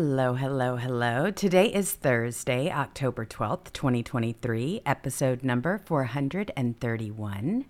[0.00, 1.28] Hello, hello, hello.
[1.32, 7.64] Today is Thursday, October 12th, 2023, episode number 431.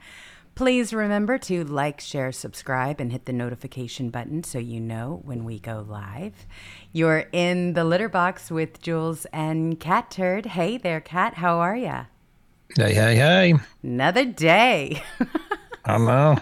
[0.54, 5.46] Please remember to like, share, subscribe, and hit the notification button so you know when
[5.46, 6.46] we go live.
[6.92, 10.44] You're in the litter box with Jewels and Catturd.
[10.44, 11.32] Hey there, Cat.
[11.32, 12.04] How are ya?
[12.76, 13.54] Hey, hey, hey.
[13.82, 15.02] Another day.
[15.86, 16.36] I know.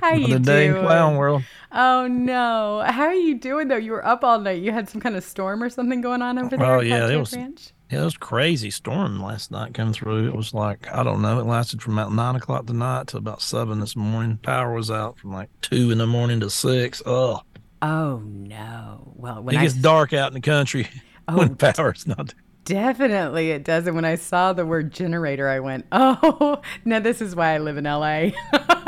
[0.00, 0.82] How Another you day doing?
[0.84, 1.42] clown world.
[1.72, 2.82] Oh no!
[2.86, 3.76] How are you doing though?
[3.76, 4.62] You were up all night.
[4.62, 6.66] You had some kind of storm or something going on over there.
[6.66, 7.72] Oh, yeah, it was- Ranch?
[7.90, 10.28] Yeah, it was crazy storm last night come through.
[10.28, 13.42] It was like, I don't know, it lasted from about nine o'clock tonight to about
[13.42, 14.38] seven this morning.
[14.38, 17.02] Power was out from like two in the morning to six.
[17.04, 17.40] Oh,
[17.82, 19.12] Oh no!
[19.16, 20.86] Well, when it I gets dark out in the country
[21.28, 22.34] Oh, when power's not.
[22.64, 23.86] Definitely it does.
[23.86, 27.58] And when I saw the word generator, I went, oh, no, this is why I
[27.58, 28.30] live in LA.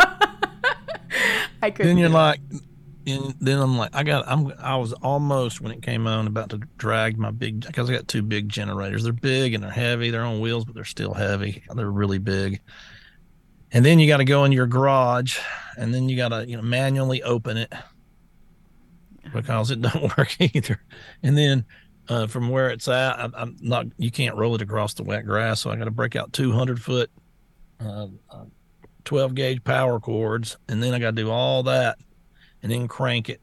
[1.63, 1.89] I couldn't.
[1.89, 2.41] Then you're like,
[3.07, 6.51] and then I'm like, I got, I'm, I was almost when it came on about
[6.51, 9.05] to drag my big, because I got two big generators.
[9.05, 10.11] They're big and they're heavy.
[10.11, 11.63] They're on wheels, but they're still heavy.
[11.75, 12.61] They're really big.
[13.73, 15.39] And then you got to go in your garage,
[15.79, 17.73] and then you got to, you know, manually open it
[19.33, 20.81] because it don't work either.
[21.23, 21.65] And then
[22.09, 25.25] uh, from where it's at, I, I'm not, you can't roll it across the wet
[25.25, 27.11] grass, so I got to break out 200 foot.
[27.81, 28.45] Uh, uh,
[29.05, 31.99] 12 gauge power cords and then I got to do all that
[32.63, 33.41] and then crank it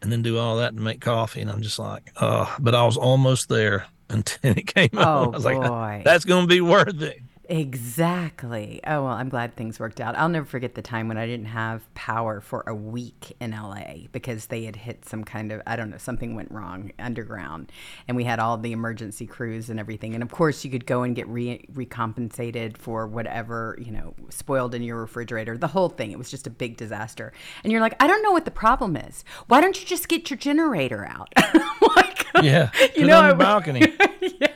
[0.00, 1.40] and then do all that to make coffee.
[1.40, 5.24] And I'm just like oh but I was almost there until it came Oh, out.
[5.24, 5.58] I was boy.
[5.58, 8.80] like that's going to be worth it Exactly.
[8.86, 10.16] Oh, well, I'm glad things worked out.
[10.16, 14.06] I'll never forget the time when I didn't have power for a week in LA
[14.12, 17.72] because they had hit some kind of, I don't know, something went wrong underground.
[18.06, 20.14] And we had all the emergency crews and everything.
[20.14, 24.74] And of course, you could go and get re- recompensated for whatever, you know, spoiled
[24.74, 26.12] in your refrigerator, the whole thing.
[26.12, 27.32] It was just a big disaster.
[27.64, 29.24] And you're like, I don't know what the problem is.
[29.48, 31.32] Why don't you just get your generator out?
[31.96, 33.80] like, yeah you know, on the balcony
[34.40, 34.51] yeah.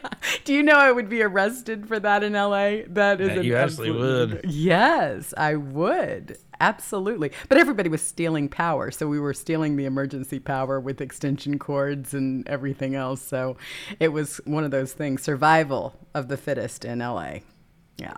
[0.47, 2.83] Do you know I would be arrested for that in LA?
[2.89, 4.51] That is Yeah, you actually absolute- would.
[4.51, 6.39] Yes, I would.
[6.61, 7.33] Absolutely.
[7.49, 8.91] But everybody was stealing power.
[8.91, 13.21] So we were stealing the emergency power with extension cords and everything else.
[13.21, 13.57] So
[14.01, 17.41] it was one of those things survival of the fittest in LA.
[17.99, 18.15] Yeah.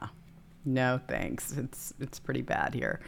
[0.65, 1.53] No thanks.
[1.57, 3.01] It's it's pretty bad here.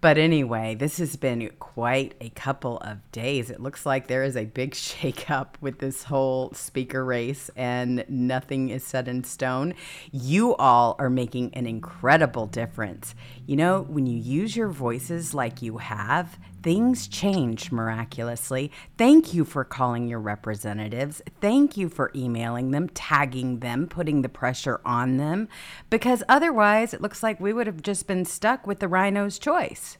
[0.00, 3.50] But anyway, this has been quite a couple of days.
[3.50, 8.68] It looks like there is a big shakeup with this whole speaker race, and nothing
[8.68, 9.74] is set in stone.
[10.12, 13.14] You all are making an incredible difference.
[13.46, 18.72] You know, when you use your voices like you have, things change miraculously.
[18.98, 21.22] Thank you for calling your representatives.
[21.40, 25.48] Thank you for emailing them, tagging them, putting the pressure on them,
[25.90, 29.96] because otherwise it looks like we would have just been stuck with the rhino's choice.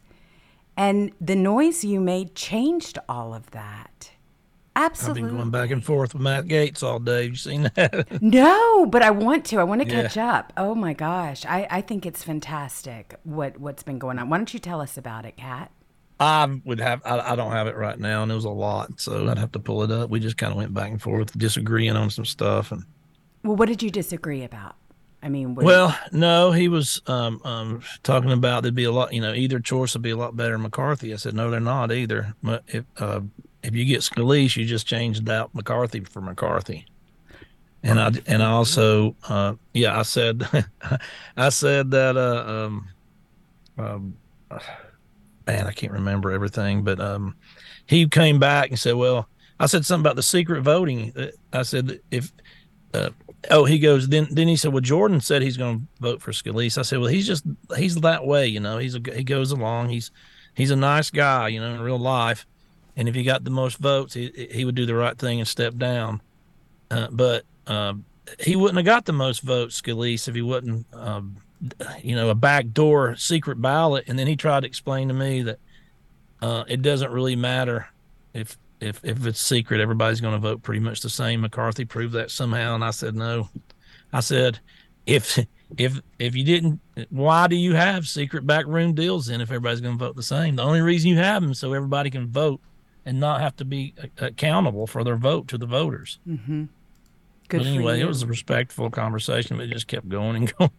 [0.77, 4.11] And the noise you made changed all of that.
[4.77, 8.87] I've been going back and forth with Matt Gaetz all day you seen that No,
[8.87, 9.57] but I want to.
[9.59, 10.03] I want to Yeah.
[10.03, 10.53] catch up.
[10.57, 11.45] Oh my gosh.
[11.47, 14.29] I, I think it's fantastic what, what's been going on.
[14.29, 15.71] Why don't you tell us about it, Cat?
[16.21, 19.01] I would have I, I don't have it right now and it was a lot
[19.01, 21.37] so I'd have to pull it up we just kind of went back and forth
[21.37, 22.85] disagreeing on some stuff and
[23.45, 24.77] Well, what did you disagree about?
[25.23, 29.21] I mean, well, no, he was um, um, talking about there'd be a lot, you
[29.21, 31.13] know, either choice would be a lot better than McCarthy.
[31.13, 32.35] I said, no, they're not either.
[32.45, 33.21] But if uh,
[33.67, 36.87] if you get Scalise, you just changed out McCarthy for McCarthy.
[37.83, 40.49] And I and I also uh, yeah I said
[41.37, 42.89] I said that uh, um,
[43.79, 44.17] um,
[45.47, 47.37] man I can't remember everything but um,
[47.87, 49.29] he came back and said well
[49.61, 51.13] I said something about the secret voting.
[51.53, 52.33] I said if
[52.93, 53.11] uh,
[53.51, 56.33] oh he goes then then he said well Jordan said he's going to vote for
[56.33, 56.79] Scalise.
[56.79, 57.45] I said well he's just
[57.77, 59.91] he's that way you know he's a he goes along.
[59.91, 60.11] He's
[60.55, 62.47] he's a nice guy you know in real life
[62.97, 65.49] and if he got the most votes he he would do the right thing and
[65.49, 66.21] step down
[66.91, 68.05] uh, but um,
[68.41, 71.37] he wouldn't have got the most votes, Scalise, if he wasn't, um,
[72.03, 74.05] you know, a backdoor secret ballot.
[74.09, 75.59] And then he tried to explain to me that
[76.43, 77.89] uh, it doesn't really matter
[78.35, 79.81] if if if it's secret.
[79.81, 81.41] Everybody's going to vote pretty much the same.
[81.41, 83.49] McCarthy proved that somehow, and I said no.
[84.13, 84.61] I said
[85.07, 85.39] if
[85.79, 89.97] if if you didn't, why do you have secret backroom deals then if everybody's going
[89.97, 90.57] to vote the same?
[90.57, 92.61] The only reason you have them so everybody can vote
[93.07, 96.19] and not have to be accountable for their vote to the voters.
[96.29, 96.65] Mm-hmm.
[97.49, 100.71] Good but anyway, it was a respectful conversation, but it just kept going and going.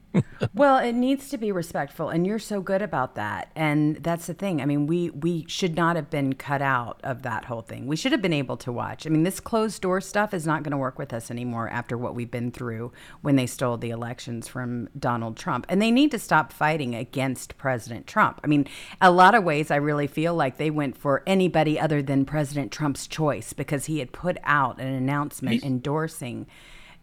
[0.54, 3.52] Well, it needs to be respectful, and you're so good about that.
[3.56, 4.62] And that's the thing.
[4.62, 7.88] I mean, we we should not have been cut out of that whole thing.
[7.88, 9.06] We should have been able to watch.
[9.06, 11.98] I mean, this closed door stuff is not going to work with us anymore after
[11.98, 12.92] what we've been through
[13.22, 15.66] when they stole the elections from Donald Trump.
[15.70, 18.40] And they need to stop fighting against President Trump.
[18.44, 18.68] I mean,
[19.02, 22.72] a lot of ways, I really feel like they went for anybody other than President
[22.72, 26.48] Trump's choice because he had put out an announcement He's- endorsing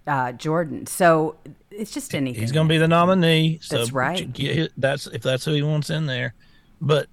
[0.07, 0.87] uh, Jordan.
[0.87, 1.37] So
[1.71, 2.41] it's just anything.
[2.41, 3.59] He's going to be the nominee.
[3.63, 4.29] So that's right.
[4.77, 6.35] That's if that's who he wants in there.
[6.81, 7.09] But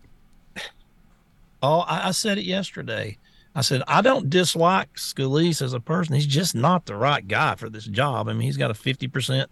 [1.61, 3.17] all I, I said it yesterday.
[3.53, 6.15] I said I don't dislike Scalise as a person.
[6.15, 8.29] He's just not the right guy for this job.
[8.29, 9.49] I mean, he's got a fifty percent,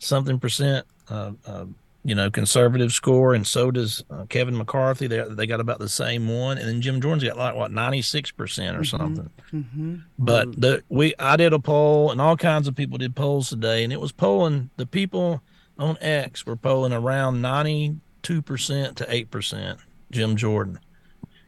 [0.00, 1.66] something percent uh, uh,
[2.02, 5.06] you know, conservative score, and so does uh, Kevin McCarthy.
[5.06, 8.00] They they got about the same one, and then Jim Jordan's got like what ninety
[8.00, 8.96] six percent or mm-hmm.
[8.96, 9.30] something.
[9.52, 9.96] Mm-hmm.
[10.18, 13.84] But the we I did a poll, and all kinds of people did polls today,
[13.84, 15.42] and it was polling the people
[15.78, 19.78] on X were polling around ninety two percent to eight percent
[20.10, 20.80] Jim Jordan,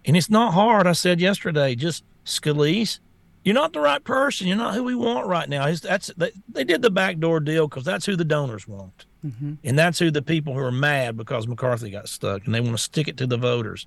[0.04, 0.86] and it's not hard.
[0.86, 2.98] I said yesterday, just Scalise.
[3.44, 4.46] You're not the right person.
[4.46, 5.66] You're not who we want right now.
[5.66, 9.04] It's, that's they, they did the backdoor deal because that's who the donors want.
[9.24, 9.54] Mm-hmm.
[9.64, 12.72] And that's who the people who are mad because McCarthy got stuck and they want
[12.72, 13.86] to stick it to the voters.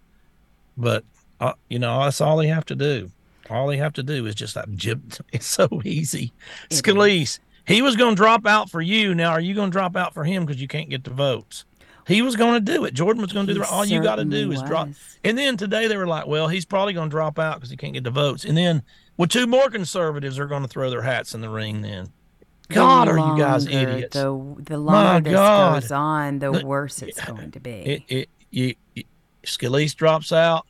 [0.77, 1.03] But,
[1.39, 3.11] uh, you know, that's all they have to do.
[3.49, 5.13] All they have to do is just that jib.
[5.31, 6.33] It's so easy.
[6.69, 9.13] It Scalise, he was going to drop out for you.
[9.13, 11.65] Now, are you going to drop out for him because you can't get the votes?
[12.07, 12.93] He was going to do it.
[12.93, 14.69] Jordan was going to do the All you got to do is was.
[14.69, 14.89] drop.
[15.23, 17.77] And then today they were like, well, he's probably going to drop out because he
[17.77, 18.45] can't get the votes.
[18.45, 18.83] And then,
[19.17, 22.11] well, two more conservatives are going to throw their hats in the ring then.
[22.65, 24.13] God, are you guys idiots?
[24.13, 25.81] The, the longer this God.
[25.81, 27.71] goes on, the, the worse it's going to be.
[27.71, 29.05] It, it, you, it,
[29.43, 30.65] Scalise drops out.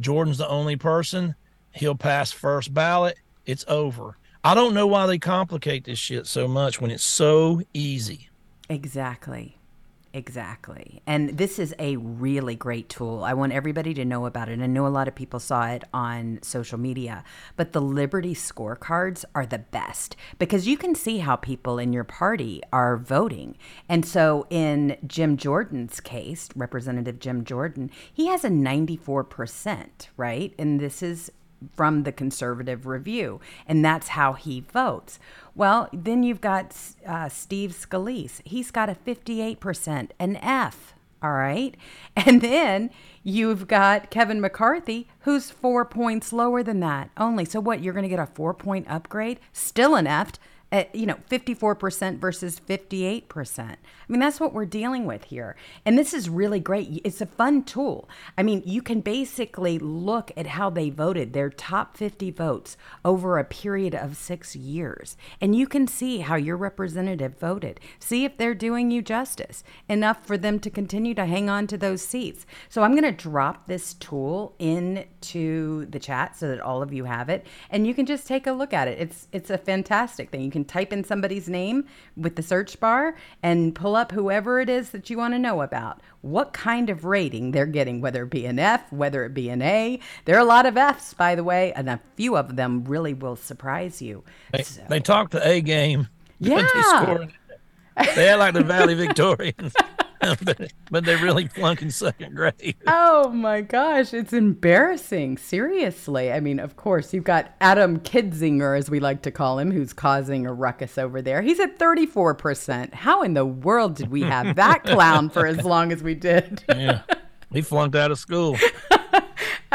[0.00, 1.34] Jordan's the only person.
[1.72, 3.18] He'll pass first ballot.
[3.46, 4.16] It's over.
[4.42, 8.28] I don't know why they complicate this shit so much when it's so easy.
[8.68, 9.58] Exactly.
[10.14, 11.02] Exactly.
[11.08, 13.24] And this is a really great tool.
[13.24, 14.60] I want everybody to know about it.
[14.60, 17.24] I know a lot of people saw it on social media,
[17.56, 22.04] but the Liberty scorecards are the best because you can see how people in your
[22.04, 23.56] party are voting.
[23.88, 30.54] And so in Jim Jordan's case, Representative Jim Jordan, he has a 94%, right?
[30.56, 31.32] And this is
[31.72, 35.18] from the conservative review, and that's how he votes.
[35.54, 38.40] Well, then you've got uh, Steve Scalise.
[38.44, 40.94] He's got a 58%, an F.
[41.22, 41.76] All right.
[42.16, 42.90] And then
[43.24, 47.44] you've got Kevin McCarthy, who's four points lower than that only.
[47.44, 47.82] So, what?
[47.82, 49.40] You're going to get a four point upgrade?
[49.52, 50.32] Still an F
[50.70, 53.76] at, you know, 54% versus 58%.
[54.08, 55.56] I mean, that's what we're dealing with here.
[55.84, 57.00] And this is really great.
[57.04, 58.08] It's a fun tool.
[58.36, 63.38] I mean, you can basically look at how they voted, their top 50 votes over
[63.38, 65.16] a period of six years.
[65.40, 67.80] And you can see how your representative voted.
[67.98, 71.78] See if they're doing you justice enough for them to continue to hang on to
[71.78, 72.44] those seats.
[72.68, 77.04] So I'm going to drop this tool into the chat so that all of you
[77.04, 77.46] have it.
[77.70, 78.98] And you can just take a look at it.
[78.98, 80.42] It's, it's a fantastic thing.
[80.42, 84.68] You can type in somebody's name with the search bar and pull up whoever it
[84.68, 86.00] is that you want to know about.
[86.20, 89.62] What kind of rating they're getting, whether it be an F, whether it be an
[89.62, 90.00] A.
[90.24, 93.14] There are a lot of Fs, by the way, and a few of them really
[93.14, 94.24] will surprise you.
[94.52, 94.82] They, so.
[94.88, 96.08] they talk the A game.
[96.40, 97.28] Yeah.
[97.96, 99.72] they, they act like the Valley Victorians.
[100.44, 102.76] But, but they're really flunking second grade.
[102.86, 105.38] Oh my gosh, it's embarrassing.
[105.38, 106.32] Seriously.
[106.32, 109.92] I mean, of course, you've got Adam Kidzinger, as we like to call him, who's
[109.92, 111.42] causing a ruckus over there.
[111.42, 112.94] He's at 34%.
[112.94, 116.64] How in the world did we have that clown for as long as we did?
[116.68, 117.02] yeah.
[117.52, 118.56] He flunked out of school.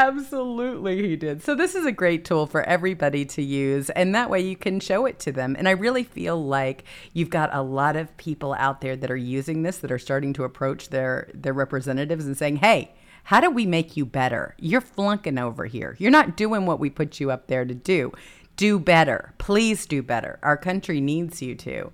[0.00, 1.42] Absolutely, he did.
[1.42, 4.80] So, this is a great tool for everybody to use, and that way you can
[4.80, 5.54] show it to them.
[5.58, 9.16] And I really feel like you've got a lot of people out there that are
[9.16, 13.50] using this that are starting to approach their, their representatives and saying, hey, how do
[13.50, 14.54] we make you better?
[14.58, 15.96] You're flunking over here.
[15.98, 18.10] You're not doing what we put you up there to do.
[18.56, 19.34] Do better.
[19.36, 20.38] Please do better.
[20.42, 21.92] Our country needs you to.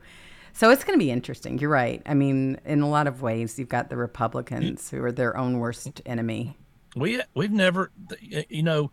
[0.52, 1.58] So it's going to be interesting.
[1.58, 2.02] You're right.
[2.06, 5.58] I mean, in a lot of ways, you've got the Republicans who are their own
[5.58, 6.56] worst enemy
[6.96, 7.92] we we've never,
[8.48, 8.90] you know,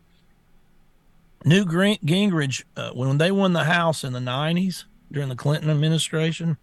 [1.45, 6.57] Newt Gingrich uh, when they won the House in the '90s during the Clinton administration.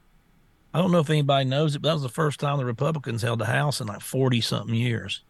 [0.73, 3.23] I don't know if anybody knows it, but that was the first time the Republicans
[3.23, 5.23] held the House in like 40 something years.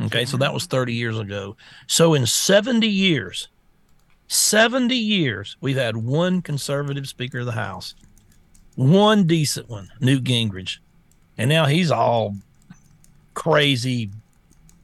[0.00, 1.56] Okay, so that was 30 years ago.
[1.88, 3.48] So in 70 years,
[4.28, 7.94] 70 years, we've had one conservative Speaker of the House,
[8.76, 10.78] one decent one, Newt Gingrich.
[11.36, 12.36] And now he's all
[13.34, 14.10] crazy,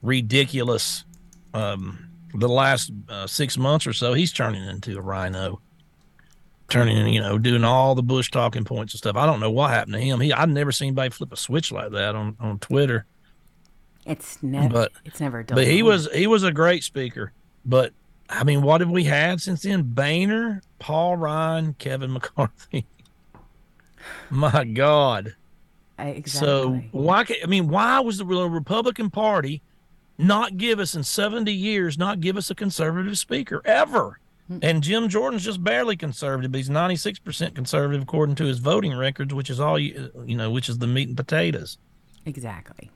[0.01, 1.03] ridiculous.
[1.53, 5.59] Um, the last uh, six months or so, he's turning into a rhino,
[6.69, 9.15] turning, you know, doing all the Bush talking points and stuff.
[9.15, 10.19] I don't know what happened to him.
[10.21, 13.05] He, I've never seen anybody flip a switch like that on on Twitter.
[14.05, 15.55] It's never, but, it's never done.
[15.55, 17.33] But he was he was a great speaker.
[17.65, 17.93] But
[18.29, 19.83] I mean, what have we had since then?
[19.83, 22.85] Boehner, Paul Ryan, Kevin McCarthy.
[24.29, 25.35] My God.
[25.99, 26.47] Exactly.
[26.47, 27.25] So why?
[27.43, 29.61] I mean, why was the Republican Party
[30.17, 34.19] not give us in 70 years, not give us a conservative speaker ever.
[34.47, 34.59] Hmm.
[34.61, 36.53] And Jim Jordan's just barely conservative.
[36.53, 40.69] He's 96% conservative according to his voting records, which is all you, you know, which
[40.69, 41.77] is the meat and potatoes.
[42.25, 42.91] Exactly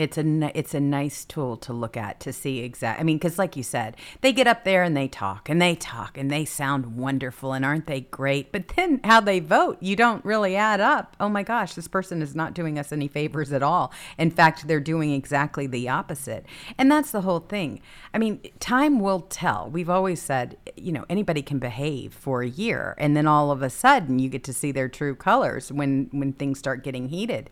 [0.00, 2.98] it's a it's a nice tool to look at to see exact.
[2.98, 5.74] I mean, because like you said, they get up there and they talk and they
[5.74, 8.50] talk and they sound wonderful and aren't they great?
[8.50, 11.16] But then how they vote, you don't really add up.
[11.20, 13.92] Oh my gosh, this person is not doing us any favors at all.
[14.16, 16.46] In fact, they're doing exactly the opposite.
[16.78, 17.82] And that's the whole thing.
[18.14, 19.68] I mean, time will tell.
[19.70, 23.60] We've always said, you know, anybody can behave for a year and then all of
[23.60, 27.50] a sudden you get to see their true colors when when things start getting heated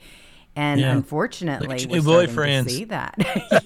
[0.58, 0.90] and yeah.
[0.90, 3.14] unfortunately, we're starting to see that.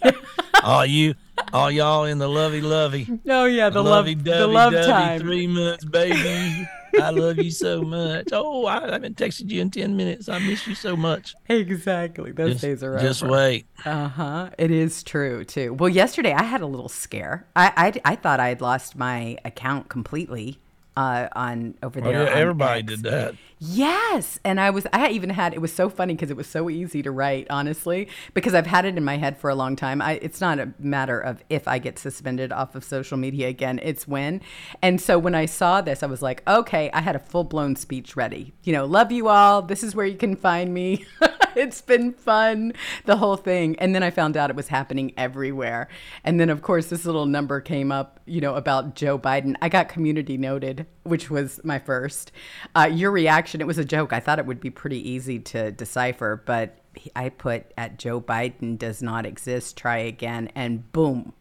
[0.63, 1.15] all you,
[1.51, 3.09] all y'all in the lovey lovey.
[3.27, 5.19] Oh yeah, the lovey love, the love time.
[5.21, 6.69] Three months, baby.
[7.01, 8.29] I love you so much.
[8.33, 10.29] Oh, I, I haven't texted you in ten minutes.
[10.29, 11.35] I miss you so much.
[11.49, 13.01] Exactly, those just, days are right.
[13.01, 13.65] just wait.
[13.87, 14.51] Uh huh.
[14.59, 15.73] It is true too.
[15.73, 17.47] Well, yesterday I had a little scare.
[17.57, 17.73] I
[18.05, 20.59] I, I thought I had lost my account completely
[20.97, 22.21] uh, on over oh, there.
[22.21, 22.89] Oh, yeah, everybody X.
[22.89, 23.35] did that.
[23.65, 26.69] Yes, and I was I even had it was so funny because it was so
[26.69, 30.03] easy to write honestly because I've had it in my head for a long time.
[30.03, 33.79] I, it's not a matter of if I get suspended off of social media again,
[33.81, 34.41] it's when.
[34.83, 37.77] And so when I saw this, I was like, okay, I had a full blown
[37.77, 38.53] speech ready.
[38.65, 39.63] You know, love you all.
[39.63, 41.07] This is where you can find me.
[41.55, 42.73] it's been fun,
[43.05, 43.79] the whole thing.
[43.79, 45.87] And then I found out it was happening everywhere.
[46.25, 49.55] And then of course this little number came up, you know, about Joe Biden.
[49.63, 52.33] I got community noted, which was my first.
[52.75, 54.13] Uh, your reaction it was a joke.
[54.13, 56.79] I thought it would be pretty easy to decipher, but
[57.15, 61.33] I put at Joe Biden does not exist, try again, and boom,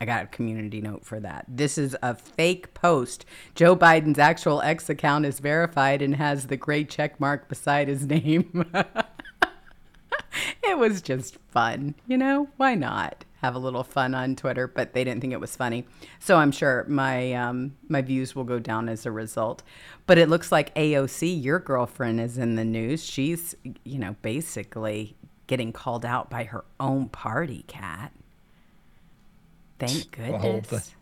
[0.00, 1.44] I got a community note for that.
[1.46, 3.26] This is a fake post.
[3.54, 8.06] Joe Biden's actual X account is verified and has the gray check mark beside his
[8.06, 8.64] name.
[10.62, 12.48] it was just fun, you know?
[12.56, 13.24] Why not?
[13.40, 15.86] Have a little fun on Twitter, but they didn't think it was funny.
[16.18, 19.62] So I'm sure my um, my views will go down as a result.
[20.06, 23.04] But it looks like AOC, your girlfriend, is in the news.
[23.04, 23.54] She's
[23.84, 25.16] you know basically
[25.46, 28.12] getting called out by her own party cat.
[29.78, 30.94] Thank goodness.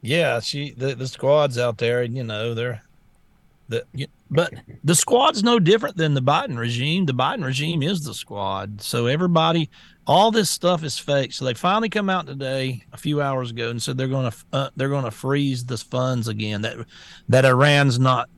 [0.00, 2.82] Yeah, she the, the squad's out there, and you know they're
[3.68, 3.84] the
[4.30, 4.52] but
[4.82, 7.06] the squad's no different than the Biden regime.
[7.06, 8.82] The Biden regime is the squad.
[8.82, 9.70] So everybody
[10.06, 11.32] all this stuff is fake.
[11.32, 14.36] So they finally come out today, a few hours ago, and said they're going to
[14.52, 16.62] uh, they're going to freeze the funds again.
[16.62, 16.76] That
[17.28, 18.28] that Iran's not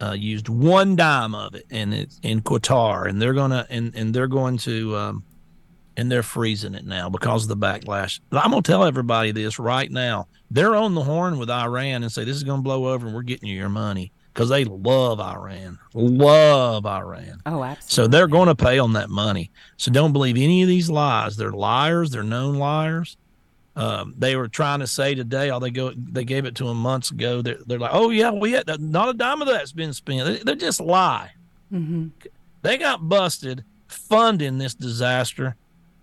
[0.00, 4.14] uh, used one dime of it, and it's in Qatar, and they're gonna and and
[4.14, 5.24] they're going to um,
[5.96, 8.20] and they're freezing it now because of the backlash.
[8.32, 10.28] I'm gonna tell everybody this right now.
[10.50, 13.22] They're on the horn with Iran and say this is gonna blow over, and we're
[13.22, 17.40] getting you your money because they love Iran, love Iran.
[17.46, 17.86] Oh, absolutely.
[17.86, 19.50] So they're going to pay on that money.
[19.78, 21.38] So don't believe any of these lies.
[21.38, 22.10] They're liars.
[22.10, 23.16] They're known liars.
[23.76, 26.76] Um, they were trying to say today, oh, they go, they gave it to them
[26.76, 27.40] months ago.
[27.40, 30.26] They're, they're like, oh yeah, we had not a dime of that's been spent.
[30.26, 31.32] They, they just lie.
[31.72, 32.08] Mm-hmm.
[32.60, 35.56] They got busted funding this disaster.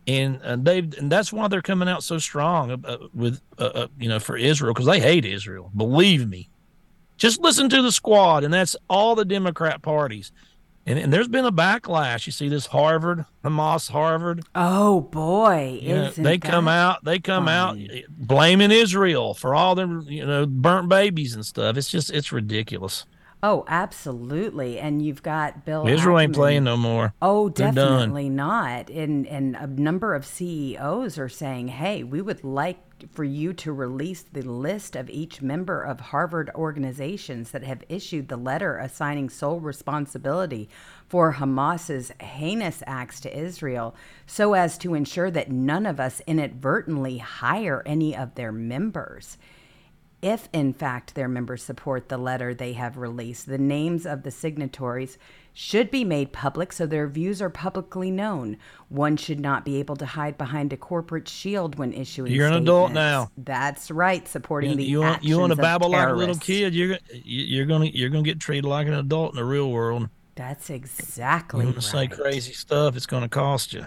[0.07, 3.87] And uh, they and that's why they're coming out so strong uh, with uh, uh,
[3.97, 5.71] you know for Israel because they hate Israel.
[5.77, 6.49] Believe me,
[7.17, 10.31] just listen to the squad, and that's all the Democrat parties.
[10.85, 12.25] And, and there's been a backlash.
[12.25, 14.43] You see this Harvard, Hamas Harvard.
[14.53, 17.05] Oh boy, you know, they come out.
[17.05, 17.77] They come out
[18.09, 21.77] blaming Israel for all the you know burnt babies and stuff.
[21.77, 23.05] It's just it's ridiculous.
[23.41, 24.79] Oh, absolutely.
[24.79, 25.85] And you've got Bill.
[25.85, 27.13] Israel ain't playing no more.
[27.21, 28.89] Oh, definitely not.
[28.89, 33.73] And and a number of CEOs are saying, "Hey, we would like for you to
[33.73, 39.29] release the list of each member of Harvard organizations that have issued the letter assigning
[39.29, 40.69] sole responsibility
[41.07, 43.95] for Hamas's heinous acts to Israel,
[44.25, 49.37] so as to ensure that none of us inadvertently hire any of their members."
[50.23, 53.45] if in fact their members support the letter they have released.
[53.45, 55.17] The names of the signatories
[55.53, 58.57] should be made public so their views are publicly known.
[58.89, 62.31] One should not be able to hide behind a corporate shield when issuing.
[62.31, 62.69] You're statements.
[62.69, 63.31] an adult now.
[63.37, 66.73] That's right, supporting you, the you want, you want to babble like a little kid.
[66.73, 70.09] You're you're gonna you're gonna get treated like an adult in the real world.
[70.35, 71.61] That's exactly.
[71.61, 71.83] You want right.
[71.83, 73.85] say crazy stuff, it's gonna cost you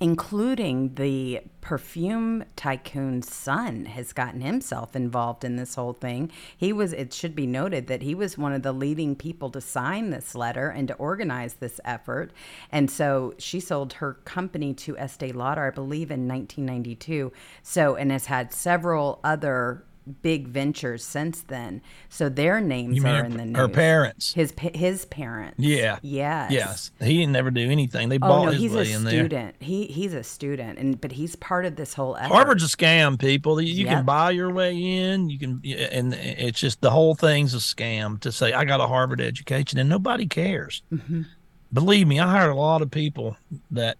[0.00, 6.32] including the perfume tycoon's son has gotten himself involved in this whole thing.
[6.56, 9.60] He was it should be noted that he was one of the leading people to
[9.60, 12.32] sign this letter and to organize this effort.
[12.72, 17.30] And so she sold her company to Estee Lauder I believe in 1992.
[17.62, 19.84] So and has had several other
[20.22, 21.82] big ventures since then.
[22.08, 23.56] So their names are her, in the news.
[23.56, 24.32] Her parents.
[24.34, 25.58] His his parents.
[25.58, 25.98] Yeah.
[26.02, 26.50] Yes.
[26.50, 26.90] Yes.
[27.00, 28.08] He didn't never do anything.
[28.08, 29.30] They oh, bought no, his he's way a in student.
[29.30, 29.52] there.
[29.60, 32.34] He he's a student, and but he's part of this whole effort.
[32.34, 33.60] Harvard's a scam, people.
[33.60, 33.88] You Yep.
[33.94, 35.30] can buy your way in.
[35.30, 38.86] You can, and it's just the whole thing's a scam to say I got a
[38.86, 40.82] Harvard education, and nobody cares.
[40.92, 41.26] Mhm.
[41.72, 43.36] Believe me, I hired a lot of people
[43.70, 43.96] that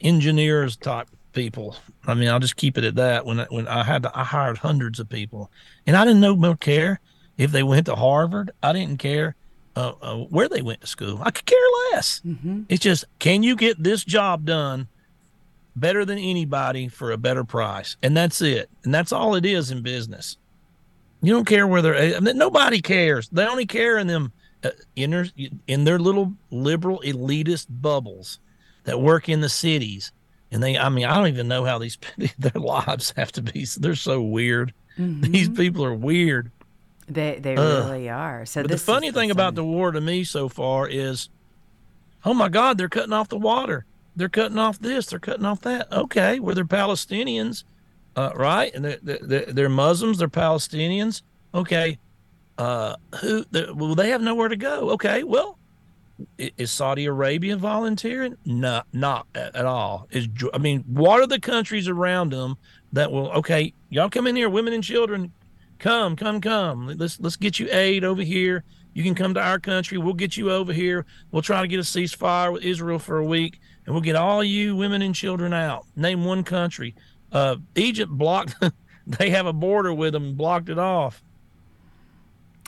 [0.00, 1.76] engineers type people.
[2.06, 3.24] I mean, I'll just keep it at that.
[3.26, 5.50] When I- when I had to, I hired hundreds of people,
[5.86, 7.00] and I didn't know no care
[7.38, 8.50] if they went to Harvard.
[8.62, 9.34] I didn't care
[9.74, 11.18] uh, uh, where they went to school.
[11.22, 11.58] I could care
[11.92, 12.20] less.
[12.26, 12.66] Mhm.
[12.68, 14.86] It's just, can you get this job done
[15.74, 17.96] better than anybody for a better price?
[18.02, 18.68] And that's it.
[18.84, 20.36] And that's all it is in business.
[21.22, 23.28] You don't care whether I mean, nobody cares.
[23.30, 24.32] They only care in them
[24.64, 25.26] uh, in their
[25.66, 28.40] in their little liberal elitist bubbles
[28.84, 30.12] that work in the cities.
[30.52, 31.98] And they, I mean, I don't even know how these
[32.38, 33.66] their lives have to be.
[33.78, 34.72] They're so weird.
[34.98, 36.50] These people are weird.
[37.08, 37.84] They they Ugh.
[37.90, 38.44] really are.
[38.46, 41.30] So But the funny thing about the war to me so far is,
[42.24, 43.86] oh my God, they're cutting off the water.
[44.14, 45.06] They're cutting off this.
[45.06, 45.90] They're cutting off that.
[45.90, 47.64] Okay, well they're Palestinians,
[48.14, 48.72] uh, right?
[48.74, 50.18] And they're, they're, they're Muslims.
[50.18, 51.22] They're Palestinians.
[51.54, 51.98] Okay,
[52.58, 53.44] uh, who?
[53.50, 54.90] they- Well, they have nowhere to go.
[54.90, 55.58] Okay, well,
[56.38, 58.36] is Saudi Arabia volunteering?
[58.44, 60.08] No, not at, all.
[60.10, 62.56] Is I mean, what are the countries around them
[62.92, 63.30] that will?
[63.32, 65.32] Okay, y'all come in here, women and children,
[65.78, 66.94] come, come, come.
[66.96, 68.64] Let's let's get you aid over here.
[68.94, 69.98] You can come to our country.
[69.98, 71.06] We'll get you over here.
[71.30, 74.44] We'll try to get a ceasefire with Israel for a week, and we'll get all
[74.44, 75.86] you women and children out.
[75.96, 76.94] Name one country.
[77.30, 78.54] Uh, Egypt blocked.
[79.06, 81.22] they have a border with them blocked it off.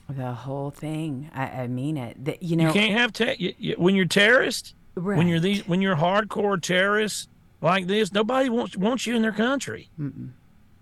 [0.09, 1.31] The whole thing.
[1.35, 2.25] I, I mean it.
[2.25, 4.75] The- you know, You can't have te- you, you, when you're terrorist.
[4.95, 7.27] When you're these when you're hardcore terrorists
[7.61, 9.90] like this, nobody wants wants you in their country.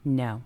[0.04, 0.42] no.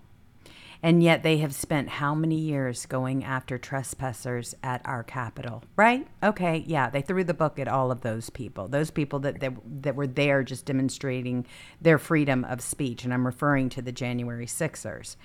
[0.83, 6.07] And yet they have spent how many years going after trespassers at our capital, right?
[6.23, 8.67] Okay, yeah, they threw the book at all of those people.
[8.67, 11.45] Those people that that, that were there just demonstrating
[11.81, 15.17] their freedom of speech, and I'm referring to the January Sixers.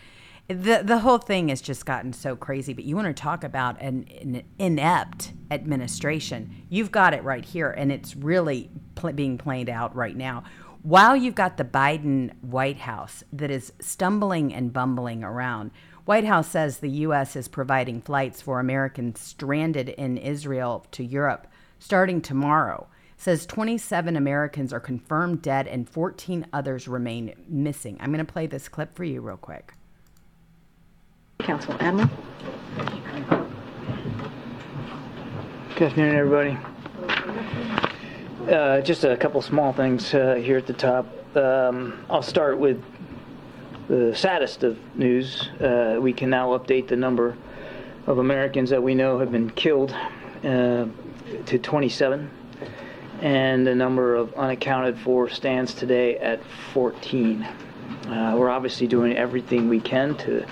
[0.53, 2.73] The the whole thing has just gotten so crazy.
[2.73, 6.65] But you want to talk about an, an inept administration?
[6.69, 10.45] You've got it right here, and it's really pl- being played out right now.
[10.83, 15.71] While you've got the Biden White House that is stumbling and bumbling around,
[16.05, 17.37] White House says the U.S.
[17.37, 21.47] is providing flights for Americans stranded in Israel to Europe
[21.79, 22.89] starting tomorrow.
[23.17, 27.97] Says 27 Americans are confirmed dead and 14 others remain missing.
[28.01, 29.75] I'm going to play this clip for you real quick.
[31.43, 32.09] Council Admiral.
[35.75, 36.59] Good afternoon, everybody.
[38.49, 41.07] Uh, just a couple small things uh, here at the top.
[41.37, 42.81] Um, I'll start with
[43.89, 45.49] the saddest of news.
[45.61, 47.37] Uh, we can now update the number
[48.07, 49.93] of Americans that we know have been killed
[50.45, 50.87] uh,
[51.47, 52.31] to 27,
[53.21, 56.41] and the number of unaccounted for stands today at
[56.73, 57.43] 14.
[57.43, 60.47] Uh, we're obviously doing everything we can to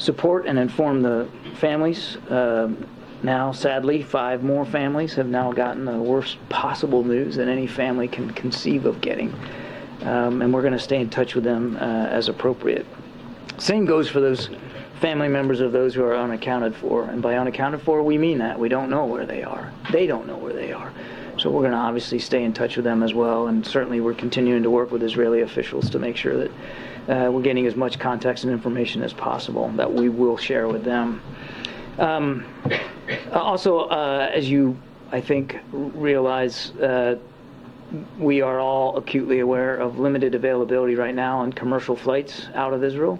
[0.00, 2.16] support and inform the families.
[2.28, 2.86] Um,
[3.22, 8.08] now, sadly, five more families have now gotten the worst possible news that any family
[8.08, 9.34] can conceive of getting.
[10.02, 12.86] Um, and we're going to stay in touch with them uh, as appropriate.
[13.58, 14.48] Same goes for those
[15.00, 17.04] family members of those who are unaccounted for.
[17.04, 18.58] And by unaccounted for, we mean that.
[18.58, 19.70] We don't know where they are.
[19.92, 20.90] They don't know where they are.
[21.36, 23.48] So we're going to obviously stay in touch with them as well.
[23.48, 26.50] And certainly we're continuing to work with Israeli officials to make sure that
[27.10, 30.84] uh, we're getting as much context and information as possible that we will share with
[30.84, 31.20] them.
[31.98, 32.44] Um,
[33.32, 34.78] also, uh, as you,
[35.10, 37.18] I think, realize, uh,
[38.18, 42.84] we are all acutely aware of limited availability right now on commercial flights out of
[42.84, 43.18] Israel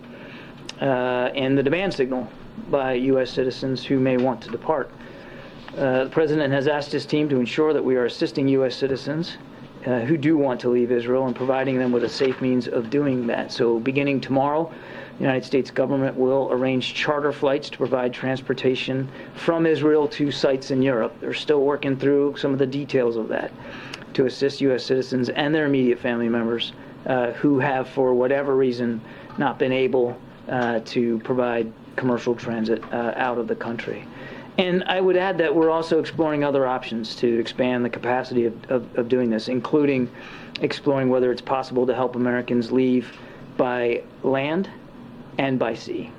[0.80, 2.28] uh, and the demand signal
[2.70, 3.32] by U.S.
[3.32, 4.88] citizens who may want to depart.
[5.76, 8.76] Uh, the President has asked his team to ensure that we are assisting U.S.
[8.76, 9.36] citizens
[9.86, 12.90] uh, who do want to leave Israel and providing them with a safe means of
[12.90, 13.50] doing that.
[13.50, 14.70] So, beginning tomorrow,
[15.16, 20.70] the United States government will arrange charter flights to provide transportation from Israel to sites
[20.70, 21.14] in Europe.
[21.20, 23.52] They're still working through some of the details of that
[24.14, 24.84] to assist U.S.
[24.84, 26.72] citizens and their immediate family members
[27.06, 29.00] uh, who have, for whatever reason,
[29.38, 30.16] not been able
[30.48, 34.06] uh, to provide commercial transit uh, out of the country.
[34.58, 38.70] And I would add that we're also exploring other options to expand the capacity of,
[38.70, 40.10] of, of doing this, including
[40.60, 43.16] exploring whether it's possible to help Americans leave
[43.56, 44.68] by land
[45.38, 46.12] and by sea.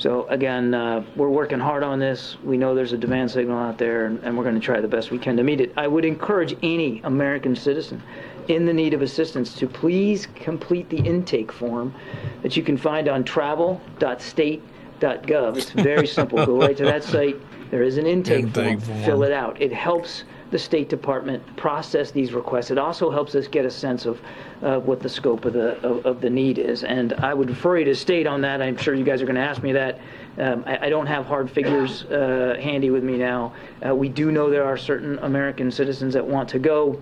[0.00, 2.38] So again, uh, we're working hard on this.
[2.42, 4.88] We know there's a demand signal out there, and, and we're going to try the
[4.88, 5.74] best we can to meet it.
[5.76, 8.02] I would encourage any American citizen
[8.48, 11.94] in the need of assistance to please complete the intake form
[12.42, 15.56] that you can find on travel.state.gov.
[15.56, 16.46] It's very simple.
[16.46, 17.36] Go right to that site.
[17.70, 18.80] There is an intake, Intake form.
[18.80, 19.04] form.
[19.04, 19.60] Fill it out.
[19.60, 22.72] It helps the State Department process these requests.
[22.72, 24.20] It also helps us get a sense of
[24.62, 26.82] uh, what the scope of the of, of the need is.
[26.82, 28.60] And I would refer you to state on that.
[28.60, 30.00] I'm sure you guys are going to ask me that.
[30.38, 33.52] Um, I, I don't have hard figures uh, handy with me now.
[33.86, 37.00] Uh, we do know there are certain American citizens that want to go.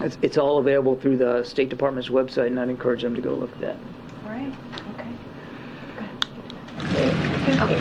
[0.00, 3.34] It's, it's all available through the State Department's website, and I'd encourage them to go
[3.34, 3.76] look at that.
[4.24, 4.52] All right,
[4.94, 5.10] okay.
[7.62, 7.80] Okay.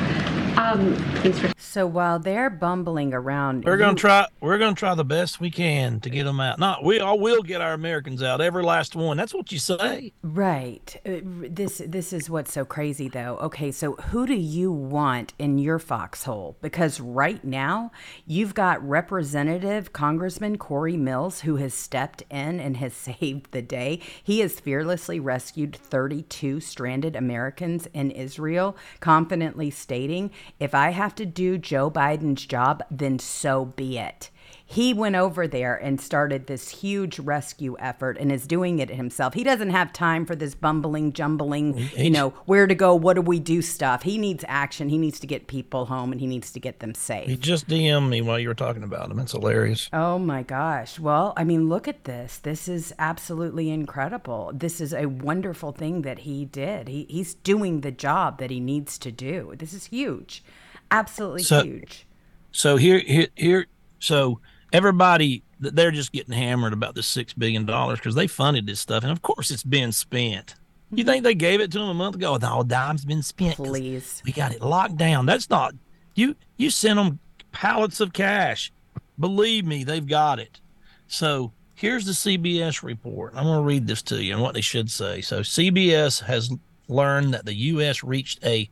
[0.55, 4.27] Um, thanks for So while they're bumbling around, We're gonna you- try.
[4.39, 6.57] We're gonna try the best we can to get them out.
[6.57, 8.39] Not we all will get our Americans out.
[8.39, 9.17] Every last one.
[9.17, 10.13] That's what you say.
[10.23, 10.95] Right.
[11.05, 13.35] Uh, This this is what's so crazy though.
[13.41, 16.55] Okay, so who do you want in your foxhole?
[16.61, 17.91] Because right now
[18.25, 23.99] you've got Representative Congressman Corey Mills who has stepped in and has saved the day.
[24.23, 31.25] He has fearlessly rescued 32 stranded Americans in Israel, confidently stating, "If I have to
[31.25, 34.29] do Joe Biden's job, then so be it."
[34.67, 39.35] he went over there and started this huge rescue effort and is doing it himself.
[39.35, 43.21] He doesn't have time for this bumbling, jumbling, you know, where to go, what do
[43.21, 44.01] we do stuff.
[44.01, 44.89] He needs action.
[44.89, 47.27] He needs to get people home and he needs to get them safe.
[47.27, 49.19] He just DM'd me while you were talking about him.
[49.19, 49.87] It's hilarious.
[49.93, 50.99] Oh my gosh.
[50.99, 52.39] Well, I mean, look at this.
[52.39, 54.51] This is absolutely incredible.
[54.53, 56.87] This is a wonderful thing that he did.
[56.87, 59.53] He, he's doing the job that he needs to do.
[59.57, 60.43] This is huge.
[60.91, 62.05] Absolutely So- huge.
[62.51, 63.67] So here, here, here.
[63.99, 64.39] So
[64.71, 69.03] everybody, they're just getting hammered about this six billion dollars because they funded this stuff,
[69.03, 70.55] and of course it's been spent.
[70.91, 71.09] You mm-hmm.
[71.11, 72.37] think they gave it to them a month ago?
[72.37, 73.55] No, dime's been spent.
[73.55, 74.21] Please.
[74.25, 75.25] we got it locked down.
[75.25, 75.75] That's not
[76.13, 76.35] you.
[76.57, 77.19] You sent them
[77.51, 78.71] pallets of cash.
[79.19, 80.59] Believe me, they've got it.
[81.07, 83.33] So here's the CBS report.
[83.35, 85.21] I'm going to read this to you and what they should say.
[85.21, 86.51] So CBS has
[86.87, 88.03] learned that the U.S.
[88.03, 88.69] reached a,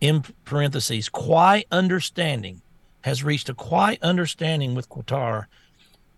[0.00, 2.62] in parentheses, quiet understanding,
[3.02, 5.46] has reached a quiet understanding with Qatar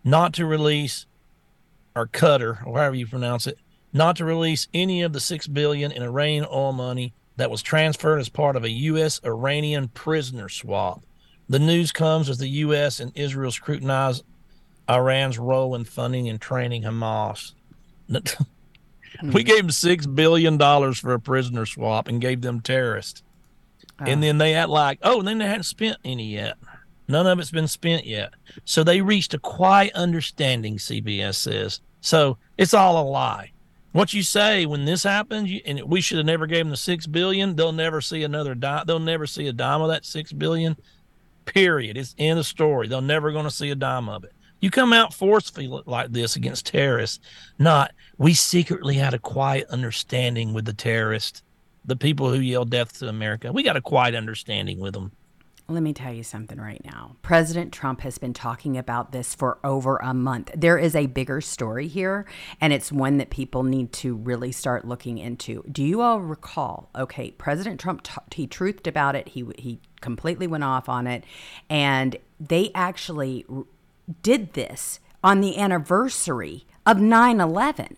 [0.04, 1.06] not to release
[1.94, 3.58] or Qatar, or however you pronounce it,
[3.92, 8.18] not to release any of the six billion in Iranian oil money that was transferred
[8.18, 9.20] as part of a U.S.
[9.24, 11.04] Iranian prisoner swap.
[11.48, 13.00] The news comes as the U.S.
[13.00, 14.22] and Israel scrutinize
[14.88, 17.54] Iran's role in funding and training Hamas.
[18.08, 18.20] we
[19.20, 19.36] hmm.
[19.38, 23.22] gave them six billion dollars for a prisoner swap and gave them terrorists,
[23.98, 24.26] and oh.
[24.26, 26.56] then they act like, oh, and then they hadn't spent any yet.
[27.08, 28.34] None of it's been spent yet.
[28.64, 30.76] So they reached a quiet understanding.
[30.76, 31.80] CBS says.
[32.00, 33.52] So it's all a lie.
[33.92, 36.76] What you say when this happens, you, and we should have never gave them the
[36.76, 37.56] six billion.
[37.56, 38.84] They'll never see another dime.
[38.86, 40.76] They'll never see a dime of that six billion.
[41.46, 41.96] Period.
[41.96, 42.88] It's in the story.
[42.88, 44.32] They're never going to see a dime of it.
[44.60, 47.20] You come out forcefully like this against terrorists,
[47.58, 51.42] not we secretly had a quiet understanding with the terrorists,
[51.88, 53.50] the people who yell death to America.
[53.50, 55.10] We got a quiet understanding with them.
[55.70, 57.16] let me tell you something right now.
[57.20, 60.50] President Trump has been talking about this for over a month.
[60.54, 62.24] There is a bigger story here,
[62.60, 65.62] and it's one that people need to really start looking into.
[65.70, 66.88] Do you all recall?
[66.94, 69.28] Okay, President Trump t- he truthed about it.
[69.28, 71.24] He he completely went off on it,
[71.68, 73.44] and they actually
[74.22, 77.96] did this on the anniversary of 9/11.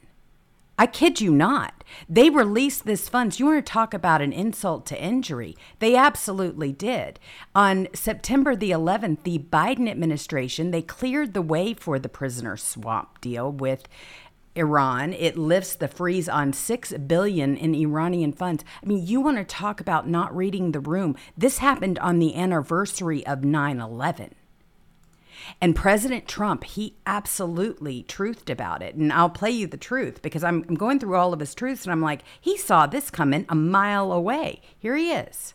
[0.80, 1.84] I kid you not.
[2.08, 3.38] They released this funds.
[3.38, 5.54] You want to talk about an insult to injury?
[5.78, 7.20] They absolutely did.
[7.54, 13.20] On September the 11th, the Biden administration, they cleared the way for the prisoner swap
[13.20, 13.88] deal with
[14.54, 15.12] Iran.
[15.12, 18.64] It lifts the freeze on 6 billion in Iranian funds.
[18.82, 21.14] I mean, you want to talk about not reading the room.
[21.36, 24.30] This happened on the anniversary of 9/11.
[25.60, 28.94] And President Trump, he absolutely truthed about it.
[28.94, 31.84] And I'll play you the truth because I'm, I'm going through all of his truths
[31.84, 34.60] and I'm like, he saw this coming a mile away.
[34.78, 35.54] Here he is.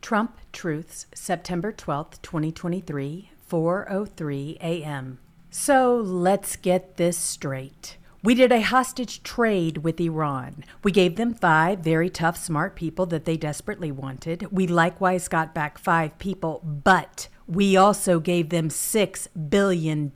[0.00, 5.18] Trump Truths, September 12th, 2023, 4:03 a.m.
[5.50, 7.98] So, let's get this straight.
[8.24, 10.64] We did a hostage trade with Iran.
[10.84, 14.46] We gave them five very tough, smart people that they desperately wanted.
[14.52, 20.10] We likewise got back five people, but we also gave them $6 billion.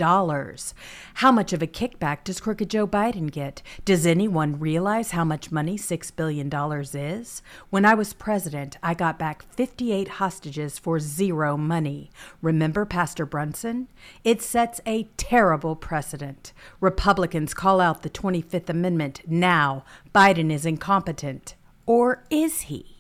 [1.15, 3.63] How much of a kickback does crooked Joe Biden get?
[3.85, 6.51] Does anyone realize how much money $6 billion
[6.95, 7.43] is?
[7.71, 12.11] When I was president, I got back 58 hostages for zero money.
[12.43, 13.89] Remember Pastor Brunson?
[14.25, 16.53] It sets a terrible precedent.
[16.81, 19.23] Republicans call out the 25th Amendment.
[19.27, 19.85] Now,
[20.15, 21.55] Biden is incompetent.
[21.87, 22.96] Or is he?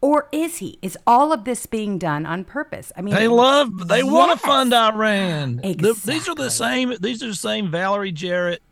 [0.00, 0.78] Or is he?
[0.82, 2.92] Is all of this being done on purpose?
[2.96, 3.88] I mean, They love.
[3.88, 5.56] They want to fund Iran.
[5.56, 6.94] The- these are the same.
[7.00, 8.62] These are the same Valerie Jarrett,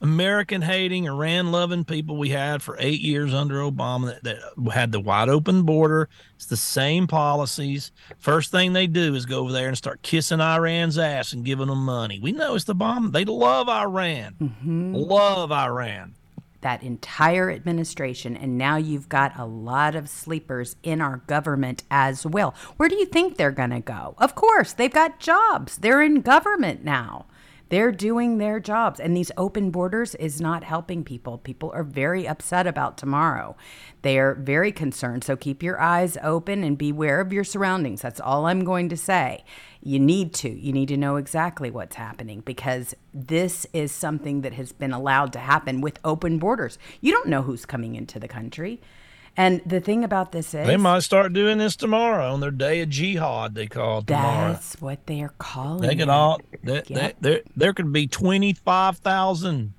[0.00, 4.90] American hating, Iran loving people we had for eight years under Obama that, that had
[4.90, 6.08] the wide open border.
[6.34, 7.92] It's the same policies.
[8.18, 11.68] First thing they do is go over there and start kissing Iran's ass and giving
[11.68, 12.18] them money.
[12.20, 13.12] We know it's the bomb.
[13.12, 14.34] They love Iran.
[14.42, 14.94] Mm-hmm.
[14.96, 16.16] Love Iran.
[16.62, 22.26] That entire administration, and now you've got a lot of sleepers in our government as
[22.26, 22.54] well.
[22.76, 24.14] Where do you think they're going to go?
[24.18, 25.78] Of course, they've got jobs.
[25.78, 27.26] They're in government now.
[27.72, 29.00] They're doing their jobs.
[29.00, 31.38] And these open borders is not helping people.
[31.38, 33.56] People are very upset about tomorrow.
[34.02, 35.24] They are very concerned.
[35.24, 38.02] So keep your eyes open and beware of your surroundings.
[38.02, 39.42] That's all I'm going to say.
[39.82, 40.50] You need to.
[40.50, 45.32] You need to know exactly what's happening because this is something that has been allowed
[45.32, 46.78] to happen with open borders.
[47.00, 48.82] You don't know who's coming into the country.
[49.36, 52.80] And the thing about this is They might start doing this tomorrow on their day
[52.82, 53.54] of jihad.
[53.54, 54.52] They call it tomorrow.
[54.52, 56.08] that's what they are calling They could it.
[56.10, 57.16] all there, Yep.
[57.20, 59.72] there, there could be twenty five thousand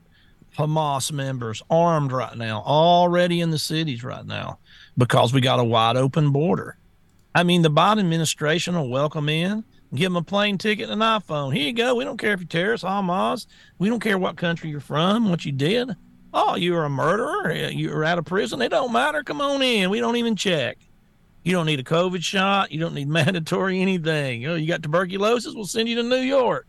[0.57, 4.59] Hamas members armed right now, already in the cities right now,
[4.97, 6.77] because we got a wide open border.
[7.35, 9.63] I mean, the Biden administration will welcome in,
[9.95, 11.55] give them a plane ticket and an iPhone.
[11.55, 11.95] Here you go.
[11.95, 13.47] We don't care if you're terrorist, Hamas.
[13.79, 15.95] We don't care what country you're from, what you did.
[16.33, 17.51] Oh, you're a murderer.
[17.51, 18.61] You're out of prison.
[18.61, 19.23] It don't matter.
[19.23, 19.89] Come on in.
[19.89, 20.77] We don't even check.
[21.43, 22.71] You don't need a COVID shot.
[22.71, 24.41] You don't need mandatory anything.
[24.41, 25.53] You know, you got tuberculosis.
[25.53, 26.67] We'll send you to New York.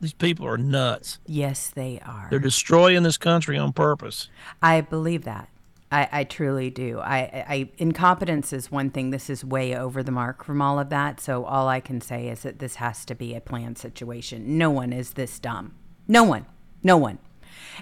[0.00, 1.20] These people are nuts.
[1.26, 2.26] Yes, they are.
[2.28, 4.28] They're destroying this country on purpose.
[4.60, 5.48] I believe that.
[5.90, 6.98] I, I truly do.
[6.98, 9.10] I, I incompetence is one thing.
[9.10, 11.20] This is way over the mark from all of that.
[11.20, 14.58] So all I can say is that this has to be a planned situation.
[14.58, 15.74] No one is this dumb.
[16.08, 16.44] No one.
[16.82, 17.18] No one.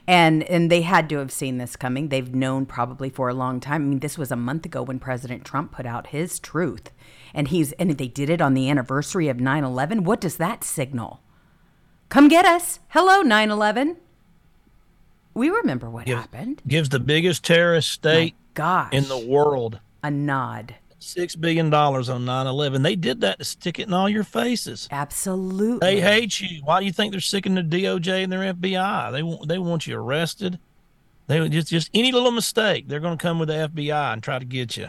[0.06, 2.08] And and they had to have seen this coming.
[2.08, 3.82] They've known probably for a long time.
[3.82, 6.90] I mean, this was a month ago when President Trump put out his truth.
[7.32, 10.04] And he's and they did it on the anniversary of 9/11.
[10.04, 11.20] What does that signal?
[12.08, 12.80] Come get us.
[12.88, 13.96] Hello 9/11.
[15.34, 16.62] We remember what Give- happened.
[16.66, 18.92] Gives the biggest terrorist state Gosh.
[18.92, 20.76] in the world a nod.
[21.04, 22.82] Six billion dollars on 9-11.
[22.82, 24.88] They did that to stick it in all your faces.
[24.90, 25.78] Absolutely.
[25.78, 26.62] They hate you.
[26.64, 29.12] Why do you think they're sicking the DOJ and their FBI?
[29.12, 30.58] They want they want you arrested.
[31.26, 34.38] They just just any little mistake, they're going to come with the FBI and try
[34.38, 34.88] to get you.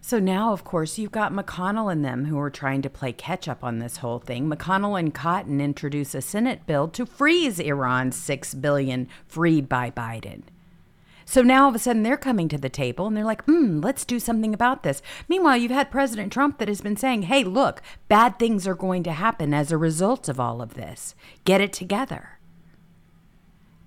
[0.00, 3.48] So now, of course, you've got McConnell and them who are trying to play catch
[3.48, 4.48] up on this whole thing.
[4.48, 10.42] McConnell and Cotton introduce a Senate bill to freeze Iran's six billion freed by Biden.
[11.28, 13.80] So now all of a sudden they're coming to the table and they're like, hmm,
[13.80, 15.02] let's do something about this.
[15.28, 19.02] Meanwhile, you've had President Trump that has been saying, hey, look, bad things are going
[19.02, 21.16] to happen as a result of all of this.
[21.44, 22.38] Get it together.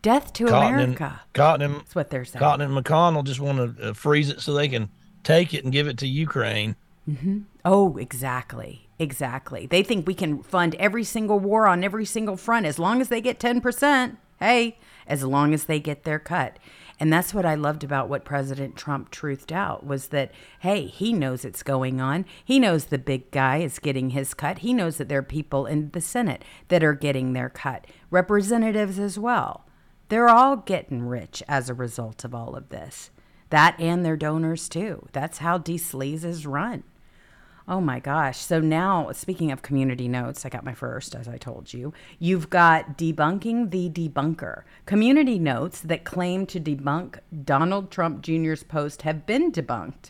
[0.01, 1.21] Death to Cotton America.
[1.23, 2.41] and Cotton and That's what they're saying.
[2.41, 4.89] Cotton and McConnell just want to uh, freeze it so they can
[5.23, 6.75] take it and give it to Ukraine.
[7.65, 8.87] Oh, exactly.
[8.99, 9.65] Exactly.
[9.65, 13.09] They think we can fund every single war on every single front as long as
[13.09, 14.17] they get 10%.
[14.39, 16.57] Hey, as long as they get their cut.
[16.99, 21.13] And that's what I loved about what President Trump truthed out was that, hey, he
[21.13, 22.25] knows it's going on.
[22.43, 24.59] He knows the big guy is getting his cut.
[24.59, 28.99] He knows that there are people in the Senate that are getting their cut, representatives
[28.99, 29.65] as well.
[30.09, 33.11] They're all getting rich as a result of all of this.
[33.49, 35.07] That and their donors, too.
[35.13, 35.75] That's how D.
[35.75, 36.83] Sleaze is run.
[37.69, 38.39] Oh my gosh.
[38.39, 41.93] So now, speaking of community notes, I got my first, as I told you.
[42.17, 44.63] You've got Debunking the Debunker.
[44.87, 50.09] Community notes that claim to debunk Donald Trump Jr.'s post have been debunked.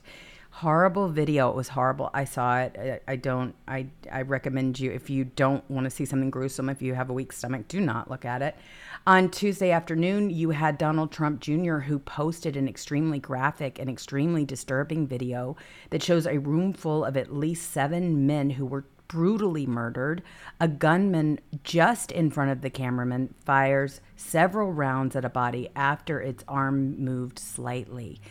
[0.52, 1.50] Horrible video.
[1.50, 2.10] It was horrible.
[2.14, 2.78] I saw it.
[2.80, 6.70] I, I don't, I, I recommend you, if you don't want to see something gruesome,
[6.70, 8.56] if you have a weak stomach, do not look at it.
[9.10, 14.46] On Tuesday afternoon, you had Donald Trump Jr., who posted an extremely graphic and extremely
[14.46, 15.58] disturbing video
[15.90, 20.22] that shows a room full of at least seven men who were brutally murdered.
[20.60, 26.22] A gunman just in front of the cameraman fires several rounds at a body after
[26.22, 28.22] its arm moved slightly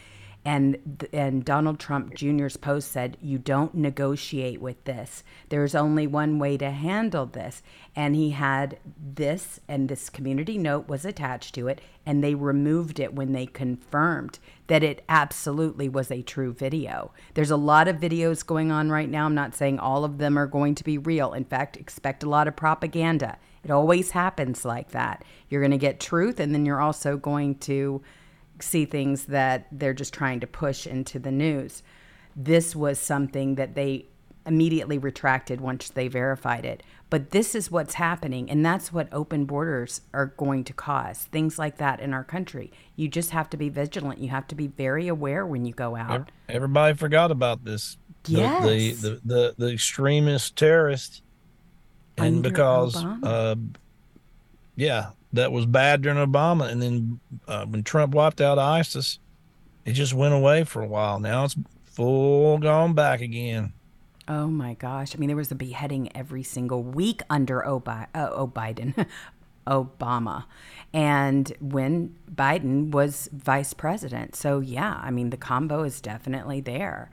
[0.49, 5.23] and and Donald Trump Jr.'s post said you don't negotiate with this.
[5.51, 7.63] There's only one way to handle this,
[7.95, 12.99] and he had this and this community note was attached to it, and they removed
[12.99, 17.13] it when they confirmed that it absolutely was a true video.
[17.35, 19.27] There's a lot of videos going on right now.
[19.27, 21.35] I'm not saying all of them are going to be real.
[21.35, 23.37] In fact, expect a lot of propaganda.
[23.63, 25.25] It always happens like that.
[25.51, 28.01] You're going to get truth, and then you're also going to
[28.61, 31.83] see things that they're just trying to push into the news.
[32.37, 34.07] This was something that they
[34.47, 36.83] immediately retracted once they verified it.
[37.11, 41.59] But this is what's happening, and that's what open borders are going to cause things
[41.59, 42.71] like that in our country.
[42.97, 44.21] You just have to be vigilant.
[44.21, 46.31] You have to be very aware when you go out.
[46.49, 47.97] Everybody forgot about this.
[48.27, 48.63] Yes.
[48.63, 51.23] The the the, the, the extremist terrorist,
[52.19, 53.55] and Under because uh,
[54.79, 59.19] yeah, that was bad during Obama, and then uh, when Trump wiped out ISIS,
[59.85, 61.19] it just went away for a while.
[61.19, 63.73] Now it's full gone back again.
[64.29, 65.17] Oh my gosh.
[65.17, 69.07] I mean, there was a beheading every single week under Obi- uh, oh, Biden,
[69.67, 70.45] Obama.
[70.93, 74.37] And when Biden was vice president.
[74.37, 77.11] So, yeah, I mean, the combo is definitely there.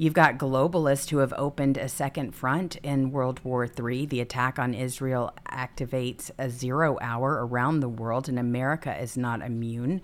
[0.00, 4.06] You've got globalists who have opened a second front in World War III.
[4.06, 9.42] The attack on Israel activates a zero hour around the world, and America is not
[9.42, 10.00] immune.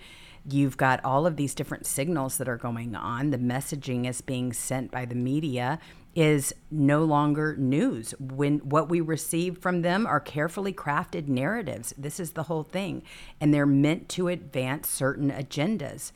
[0.50, 3.30] You've got all of these different signals that are going on.
[3.30, 5.78] The messaging is being sent by the media
[6.16, 8.14] is no longer news.
[8.18, 11.94] When what we receive from them are carefully crafted narratives.
[11.96, 13.04] This is the whole thing.
[13.40, 16.10] And they're meant to advance certain agendas.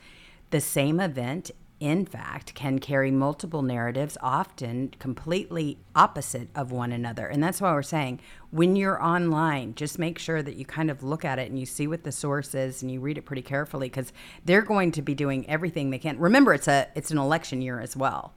[0.49, 7.27] The same event in fact, can carry multiple narratives, often completely opposite of one another.
[7.27, 8.19] And that's why we're saying
[8.51, 11.65] when you're online, just make sure that you kind of look at it and you
[11.65, 14.11] see what the source is and you read it pretty carefully because
[14.43, 16.19] they're going to be doing everything they can.
[16.19, 18.33] Remember, it's a it's an election year as well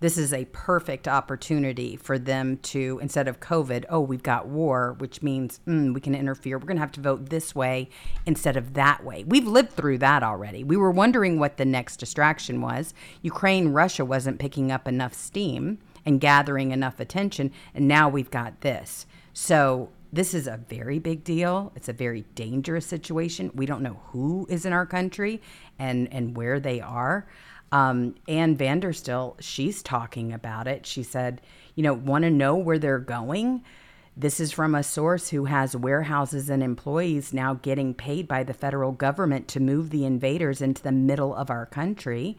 [0.00, 4.94] this is a perfect opportunity for them to instead of covid oh we've got war
[4.98, 7.88] which means mm, we can interfere we're going to have to vote this way
[8.26, 11.96] instead of that way we've lived through that already we were wondering what the next
[11.96, 18.08] distraction was ukraine russia wasn't picking up enough steam and gathering enough attention and now
[18.08, 21.72] we've got this so this is a very big deal.
[21.76, 23.50] It's a very dangerous situation.
[23.54, 25.42] We don't know who is in our country
[25.78, 27.26] and, and where they are.
[27.70, 30.86] Um, Ann Vandersteel, she's talking about it.
[30.86, 31.40] She said,
[31.74, 33.62] you know, want to know where they're going?
[34.16, 38.52] This is from a source who has warehouses and employees now getting paid by the
[38.52, 42.36] federal government to move the invaders into the middle of our country.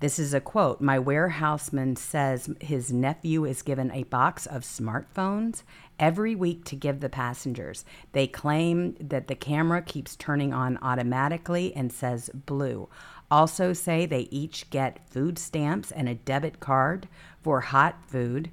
[0.00, 5.62] This is a quote My warehouseman says his nephew is given a box of smartphones
[5.96, 7.84] every week to give the passengers.
[8.10, 12.88] They claim that the camera keeps turning on automatically and says blue.
[13.32, 17.08] Also, say they each get food stamps and a debit card
[17.40, 18.50] for hot food.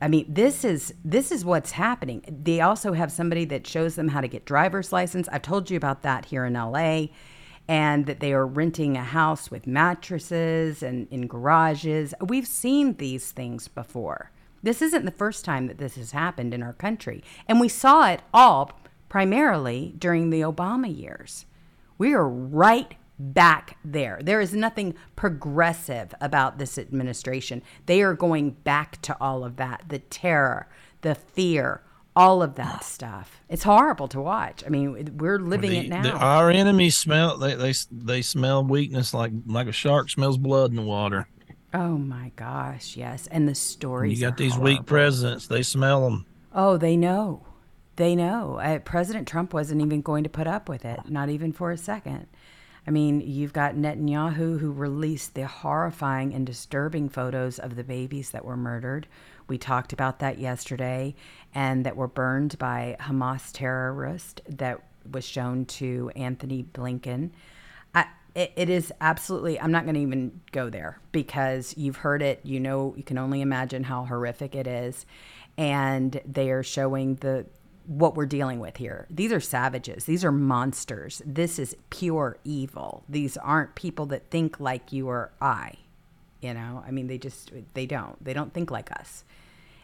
[0.00, 2.24] I mean, this is this is what's happening.
[2.26, 5.28] They also have somebody that shows them how to get driver's license.
[5.30, 7.08] I've told you about that here in LA
[7.68, 12.14] and that they are renting a house with mattresses and in garages.
[12.18, 14.30] We've seen these things before.
[14.62, 17.22] This isn't the first time that this has happened in our country.
[17.46, 21.44] And we saw it all primarily during the Obama years.
[21.98, 24.18] We are right back there.
[24.22, 27.62] There is nothing progressive about this administration.
[27.86, 30.68] They are going back to all of that the terror,
[31.02, 31.82] the fear,
[32.14, 33.40] all of that stuff.
[33.48, 34.64] It's horrible to watch.
[34.66, 36.02] I mean, we're living The- it now.
[36.02, 40.70] the- our enemies smell they, they they smell weakness like like a shark smells blood
[40.70, 41.28] in the water.
[41.74, 43.26] oh my gosh, yes.
[43.28, 44.18] And the stories.
[44.20, 46.26] You got these weak presidents; they smell them.
[46.54, 47.44] Oh, they know.
[47.96, 48.58] They know.
[48.62, 51.76] Uh, President Trump wasn't even going to put up with it, not even for a
[51.76, 52.26] second.
[52.88, 58.30] I mean, you've got Netanyahu who released the horrifying and disturbing photos of the babies
[58.30, 59.06] that were murdered.
[59.46, 61.14] We talked about that yesterday,
[61.54, 64.80] and that were burned by Hamas terrorists that
[65.10, 67.32] was shown to Antony Blinken.
[67.94, 72.22] I, it, it is absolutely, I'm not going to even go there because you've heard
[72.22, 72.40] it.
[72.42, 75.04] You know, you can only imagine how horrific it is.
[75.58, 77.44] And they are showing the,
[77.88, 79.06] what we're dealing with here.
[79.08, 80.04] These are savages.
[80.04, 81.22] These are monsters.
[81.24, 83.02] This is pure evil.
[83.08, 85.74] These aren't people that think like you or I.
[86.42, 88.22] You know, I mean, they just, they don't.
[88.22, 89.24] They don't think like us.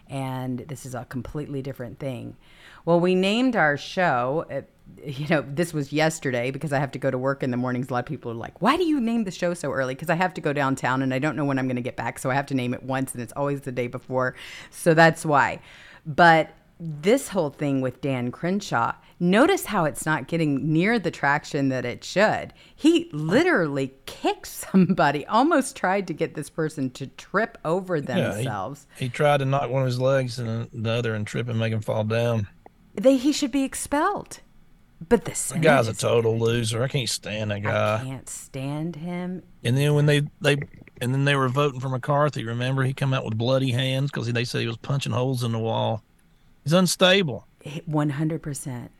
[0.09, 2.37] And this is a completely different thing.
[2.85, 4.61] Well, we named our show, uh,
[5.03, 7.89] you know, this was yesterday because I have to go to work in the mornings.
[7.89, 9.95] A lot of people are like, why do you name the show so early?
[9.95, 11.97] Because I have to go downtown and I don't know when I'm going to get
[11.97, 12.19] back.
[12.19, 14.37] So I have to name it once and it's always the day before.
[14.69, 15.61] So that's why.
[16.05, 21.69] But this whole thing with Dan Crenshaw, notice how it's not getting near the traction
[21.69, 22.53] that it should.
[22.75, 28.87] He literally kicked somebody, almost tried to get this person to trip over themselves.
[28.91, 31.49] Yeah, he, he, tried to knock one of his legs and the other and trip
[31.49, 32.49] and make him fall down.
[32.95, 34.41] They he should be expelled.
[35.09, 36.83] But the, the guy's a total loser.
[36.83, 38.01] I can't stand that guy.
[38.01, 39.43] I can't stand him.
[39.63, 40.57] And then when they they
[41.01, 44.33] and then they were voting for McCarthy, remember he come out with bloody hands because
[44.33, 46.03] they said he was punching holes in the wall.
[46.65, 47.47] He's unstable.
[47.87, 48.91] One hundred percent.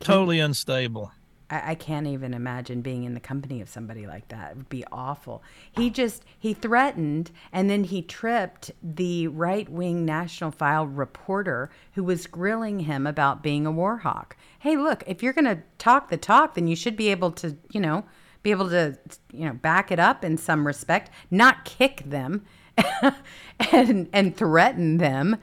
[0.00, 1.12] Totally unstable.
[1.48, 4.50] I, I, can't even imagine being in the company of somebody like that.
[4.50, 5.42] It would be awful.
[5.72, 12.04] He just he threatened and then he tripped the right wing National File reporter who
[12.04, 14.36] was grilling him about being a war hawk.
[14.58, 17.80] Hey, look, if you're gonna talk the talk, then you should be able to, you
[17.80, 18.04] know,
[18.42, 18.98] be able to,
[19.32, 22.44] you know, back it up in some respect, not kick them
[23.72, 25.36] and and threaten them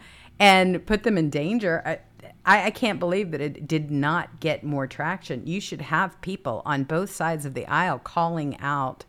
[0.44, 1.82] and put them in danger.
[2.46, 5.48] I, I, can't believe that it did not get more traction.
[5.48, 9.06] You should have people on both sides of the aisle calling out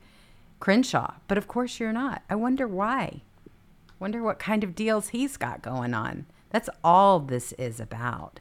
[0.61, 2.22] Crenshaw, but of course you're not.
[2.30, 3.22] I wonder why.
[3.99, 6.26] Wonder what kind of deals he's got going on.
[6.51, 8.39] That's all this is about.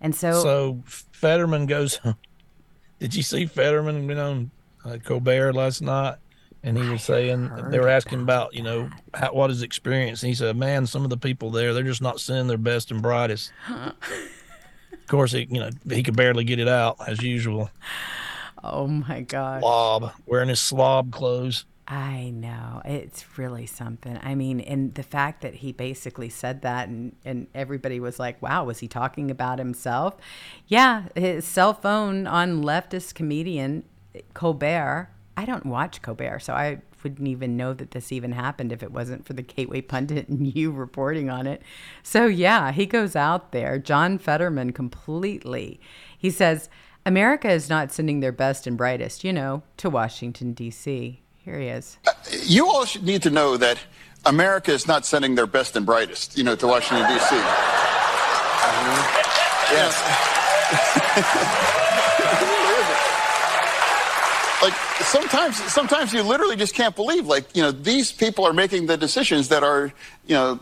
[0.00, 2.00] And so, so Fetterman goes.
[2.98, 4.50] Did you see Fetterman been on
[4.86, 6.16] uh, Colbert last night?
[6.62, 10.22] And he was saying they were asking about, you know how, what his experience.
[10.22, 12.90] And he said, "Man, some of the people there, they're just not sending their best
[12.90, 17.70] and brightest." of course, he you know he could barely get it out as usual.
[18.62, 19.60] Oh my god!
[19.60, 21.64] Slob wearing his slob clothes.
[21.88, 24.16] I know it's really something.
[24.22, 28.40] I mean, and the fact that he basically said that, and and everybody was like,
[28.42, 30.16] "Wow, was he talking about himself?"
[30.68, 33.84] Yeah, his cell phone on leftist comedian
[34.34, 35.08] Colbert
[35.40, 38.92] I don't watch Colbert, so I wouldn't even know that this even happened if it
[38.92, 41.62] wasn't for the Gateway Pundit and you reporting on it.
[42.02, 45.80] So, yeah, he goes out there, John Fetterman completely.
[46.18, 46.68] He says,
[47.06, 51.22] America is not sending their best and brightest, you know, to Washington, D.C.
[51.38, 51.96] Here he is.
[52.42, 53.78] You all should need to know that
[54.26, 57.34] America is not sending their best and brightest, you know, to Washington, D.C.
[57.34, 59.00] Mm-hmm.
[62.42, 62.56] Yes.
[64.62, 68.86] like sometimes sometimes you literally just can't believe like you know these people are making
[68.86, 69.92] the decisions that are
[70.26, 70.60] you know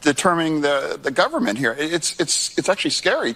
[0.00, 1.74] determining the the government here.
[1.78, 3.34] It's it's it's actually scary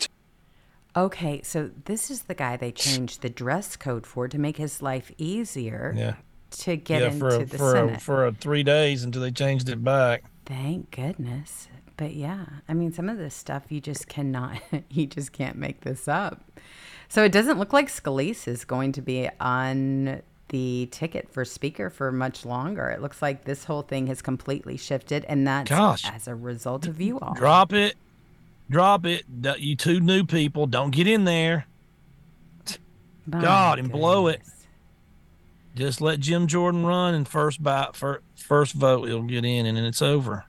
[0.96, 4.80] okay so this is the guy they changed the dress code for to make his
[4.80, 6.14] life easier yeah.
[6.50, 7.96] to get yeah, into for a, the for Senate.
[7.96, 10.22] A, for a three days until they changed it back.
[10.46, 11.68] Thank goodness.
[11.96, 14.60] But yeah i mean some of this stuff you just cannot
[14.90, 16.50] you just can't make this up
[17.14, 21.88] so it doesn't look like Scalise is going to be on the ticket for speaker
[21.88, 22.88] for much longer.
[22.88, 26.04] It looks like this whole thing has completely shifted, and that's Gosh.
[26.12, 27.34] as a result of you all.
[27.34, 27.94] Drop it.
[28.68, 29.26] Drop it.
[29.60, 31.68] You two new people, don't get in there.
[33.26, 34.42] My God, and blow it.
[35.76, 37.90] Just let Jim Jordan run and first by
[38.34, 40.46] first vote, he'll get in, and then it's over.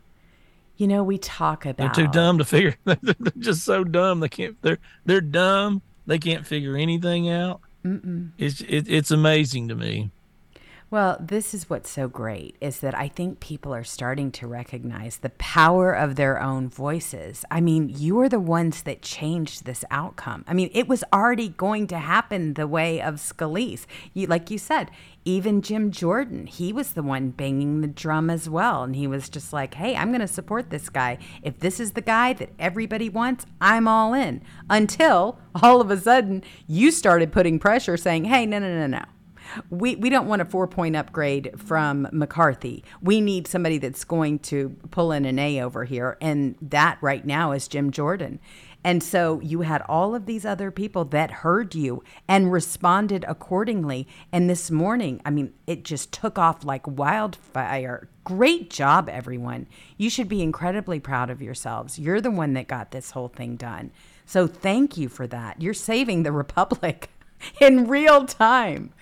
[0.78, 2.76] You know, we talk about they're too dumb to figure.
[2.86, 4.20] they're just so dumb.
[4.20, 4.59] They can't.
[4.63, 7.62] They're they're dumb they can't figure anything out.
[7.84, 8.32] Mm-mm.
[8.38, 10.12] It's it, it's amazing to me.
[10.91, 15.18] Well, this is what's so great is that I think people are starting to recognize
[15.18, 17.43] the power of their own voices.
[17.49, 20.45] I mean, you are the ones that changed this outcome.
[20.47, 23.88] I mean, it was already going to happen the way of Scalise.
[24.14, 24.91] You, like you said,
[25.26, 28.84] even Jim Jordan, he was the one banging the drum as well.
[28.84, 31.17] And he was just like, hey, I'm going to support this guy.
[31.41, 34.41] If this is the guy that everybody wants, I'm all in.
[34.69, 39.05] Until all of a sudden you started putting pressure saying, hey, no, no, no, no
[39.69, 42.84] we, we don't want a four point upgrade from McCarthy.
[43.01, 46.17] We need somebody that's going to pull in an A over here.
[46.21, 48.39] And that right now is Jim Jordan.
[48.86, 54.08] And so you had all of these other people that heard you and responded accordingly.
[54.32, 58.10] And this morning, I mean, it just took off like wildfire.
[58.24, 59.66] Great job, everyone.
[59.98, 61.98] You should be incredibly proud of yourselves.
[61.98, 63.90] You're the one that got this whole thing done.
[64.28, 65.60] So thank you for that.
[65.60, 67.10] You're saving the Republic
[67.60, 68.94] in real time.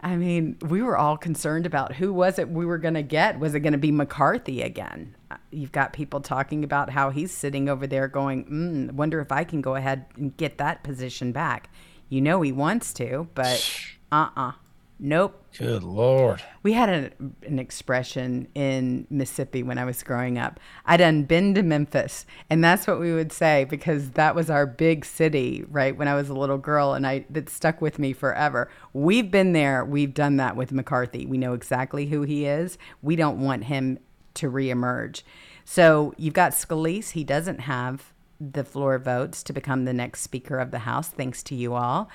[0.00, 3.40] I mean, we were all concerned about who was it we were going to get.
[3.40, 5.16] Was it going to be McCarthy again?
[5.56, 9.42] You've got people talking about how he's sitting over there going, mm, wonder if I
[9.42, 11.70] can go ahead and get that position back.
[12.08, 13.80] You know he wants to, but
[14.12, 14.52] uh uh
[14.98, 15.44] Nope.
[15.58, 16.42] Good Lord.
[16.62, 17.10] We had a,
[17.46, 20.58] an expression in Mississippi when I was growing up.
[20.86, 22.24] I done been to Memphis.
[22.48, 25.94] And that's what we would say because that was our big city, right?
[25.94, 28.70] When I was a little girl and I that stuck with me forever.
[28.94, 29.84] We've been there.
[29.84, 31.26] We've done that with McCarthy.
[31.26, 32.78] We know exactly who he is.
[33.02, 33.98] We don't want him
[34.36, 35.22] to reemerge.
[35.64, 37.10] So you've got Scalise.
[37.10, 41.42] He doesn't have the floor votes to become the next Speaker of the House, thanks
[41.44, 42.08] to you all.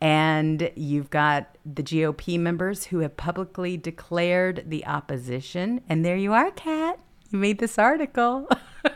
[0.00, 5.80] And you've got the GOP members who have publicly declared the opposition.
[5.88, 6.98] And there you are, Cat.
[7.30, 8.48] You made this article.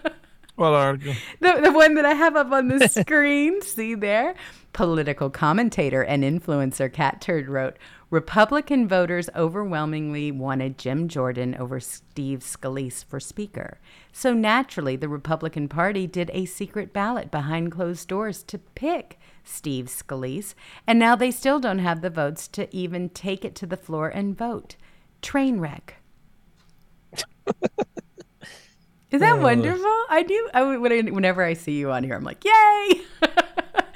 [0.61, 1.15] What article?
[1.41, 3.63] The, the one that I have up on the screen.
[3.63, 4.35] See there?
[4.75, 7.79] Political commentator and influencer Catturd wrote
[8.11, 13.79] Republican voters overwhelmingly wanted Jim Jordan over Steve Scalise for Speaker.
[14.13, 19.87] So naturally, the Republican Party did a secret ballot behind closed doors to pick Steve
[19.87, 20.55] Scalise,
[20.89, 24.09] and now they still don't have the votes to even take it to the floor
[24.09, 24.75] and vote.
[25.23, 25.97] Train wreck.
[29.13, 30.05] Is that wonderful?
[30.09, 30.49] I do.
[30.55, 33.03] I, whenever I see you on here, I'm like, yay!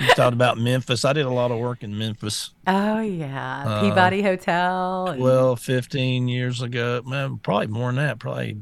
[0.09, 1.05] you talked about Memphis.
[1.05, 2.51] I did a lot of work in Memphis.
[2.67, 5.09] Oh yeah, uh, Peabody Hotel.
[5.09, 5.21] And...
[5.21, 8.19] Well, 15 years ago, man, probably more than that.
[8.19, 8.59] Probably,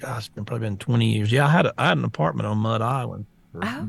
[0.00, 1.32] gosh, it's been probably been 20 years.
[1.32, 3.88] Yeah, I had a, I had an apartment on Mud Island for oh,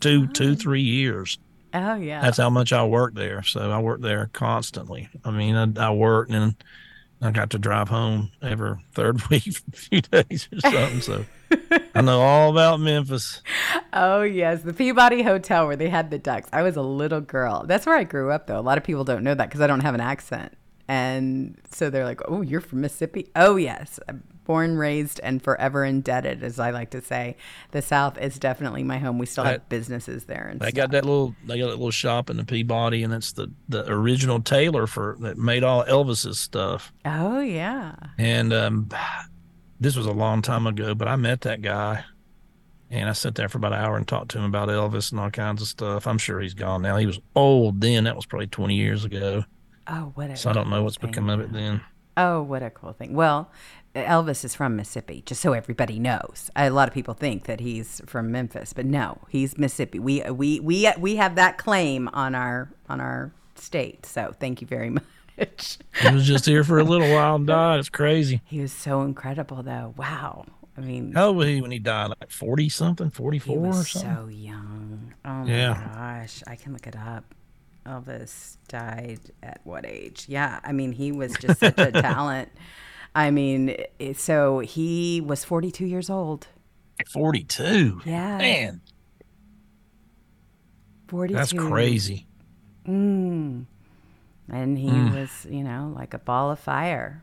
[0.00, 1.38] two, two, three years.
[1.74, 2.20] Oh yeah.
[2.20, 3.42] That's how much I worked there.
[3.42, 5.08] So I worked there constantly.
[5.24, 6.54] I mean, I, I worked and
[7.20, 11.00] I got to drive home every third week for a few days or something.
[11.00, 11.24] So
[11.94, 13.42] I know all about Memphis.
[13.92, 16.48] Oh yes, the Peabody Hotel where they had the ducks.
[16.52, 17.64] I was a little girl.
[17.66, 18.58] That's where I grew up, though.
[18.58, 20.56] A lot of people don't know that because I don't have an accent,
[20.88, 24.00] and so they're like, "Oh, you're from Mississippi?" Oh yes,
[24.44, 27.36] born, raised, and forever indebted, as I like to say.
[27.70, 29.18] The South is definitely my home.
[29.18, 30.48] We still have I, businesses there.
[30.50, 30.76] And they stuff.
[30.76, 33.88] got that little, they got that little shop in the Peabody, and it's the the
[33.90, 36.92] original tailor for that made all Elvis's stuff.
[37.04, 37.94] Oh yeah.
[38.18, 38.88] And um,
[39.82, 42.04] this was a long time ago, but I met that guy.
[42.90, 45.20] And I sat there for about an hour and talked to him about Elvis and
[45.20, 46.06] all kinds of stuff.
[46.06, 46.98] I'm sure he's gone now.
[46.98, 48.04] He was old then.
[48.04, 49.44] That was probably 20 years ago.
[49.86, 51.10] Oh, what a So I don't know what's thing.
[51.10, 51.80] become of it then.
[52.18, 53.14] Oh, what a cool thing.
[53.14, 53.50] Well,
[53.94, 56.50] Elvis is from Mississippi, just so everybody knows.
[56.54, 59.98] A lot of people think that he's from Memphis, but no, he's Mississippi.
[59.98, 64.04] We we we we have that claim on our on our state.
[64.04, 65.04] So thank you very much.
[66.00, 67.80] He was just here for a little while and died.
[67.80, 68.40] It's crazy.
[68.44, 69.94] He was so incredible, though.
[69.96, 70.46] Wow.
[70.76, 72.08] I mean, how old was he when he died?
[72.08, 74.14] Like forty something, forty four or something.
[74.14, 75.14] So young.
[75.24, 75.90] Oh my yeah.
[75.94, 77.34] gosh, I can look it up.
[77.86, 80.26] Elvis died at what age?
[80.28, 82.48] Yeah, I mean, he was just such a talent.
[83.14, 83.76] I mean,
[84.14, 86.46] so he was 42 years old.
[87.12, 88.02] 42?
[88.06, 88.38] Yeah.
[88.38, 88.80] Man.
[91.08, 91.36] 42.
[91.36, 92.26] That's crazy.
[92.86, 93.66] Mm.
[94.50, 95.14] And he mm.
[95.14, 97.22] was, you know, like a ball of fire,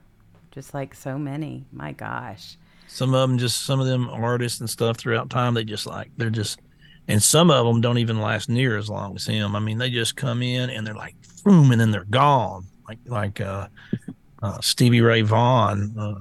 [0.52, 1.66] just like so many.
[1.72, 2.58] My gosh.
[2.88, 6.10] Some of them just, some of them artists and stuff throughout time, they just like,
[6.18, 6.60] they're just,
[7.08, 9.56] and some of them don't even last near as long as him.
[9.56, 12.66] I mean, they just come in and they're like, boom, and then they're gone.
[12.88, 13.68] Like, like, uh,
[14.42, 16.16] uh, Stevie Ray Vaughan, uh,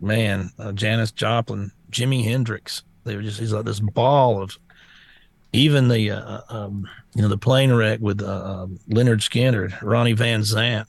[0.00, 2.82] man, uh, Janis Joplin, Jimi Hendrix.
[3.04, 4.58] They were just he's like this ball of
[5.52, 10.12] even the uh, um, you know the plane wreck with uh, um, Lynyrd Skynyrd, Ronnie
[10.12, 10.86] Van Zant.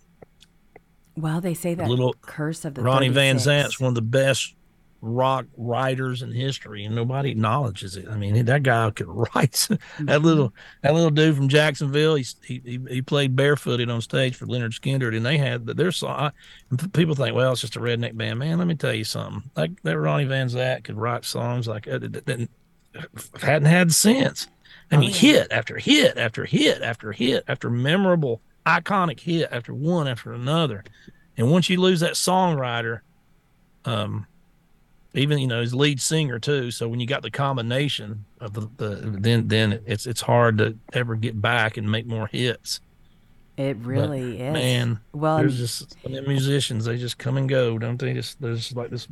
[1.16, 3.16] Well, they say that little curse of the Ronnie 36.
[3.16, 4.56] Van Zant's one of the best
[5.02, 8.08] rock writers in history, and nobody acknowledges it.
[8.10, 9.52] I mean, that guy could write.
[9.52, 10.06] Mm-hmm.
[10.06, 14.46] that little that little dude from Jacksonville, he he he played barefooted on stage for
[14.46, 15.78] Lynyrd Skynyrd, and they had that.
[15.78, 16.32] Their song.
[16.94, 18.58] People think, well, it's just a redneck band, man.
[18.58, 19.50] Let me tell you something.
[19.56, 22.50] Like that Ronnie Van Zant could write songs like that, that
[23.42, 24.48] hadn't had since.
[24.92, 25.20] I mean, oh, yeah.
[25.20, 30.84] hit after hit after hit after hit after memorable, iconic hit after one after another.
[31.38, 33.02] And once you lose that songwriter,
[33.86, 34.26] um,
[35.14, 36.72] even you know his lead singer too.
[36.72, 40.78] So when you got the combination of the, the then then it's it's hard to
[40.94, 42.82] ever get back and make more hits.
[43.58, 44.54] It really but, is.
[44.54, 48.14] Man, well, there's just musicians they just come and go, don't they?
[48.14, 49.08] Just there's like this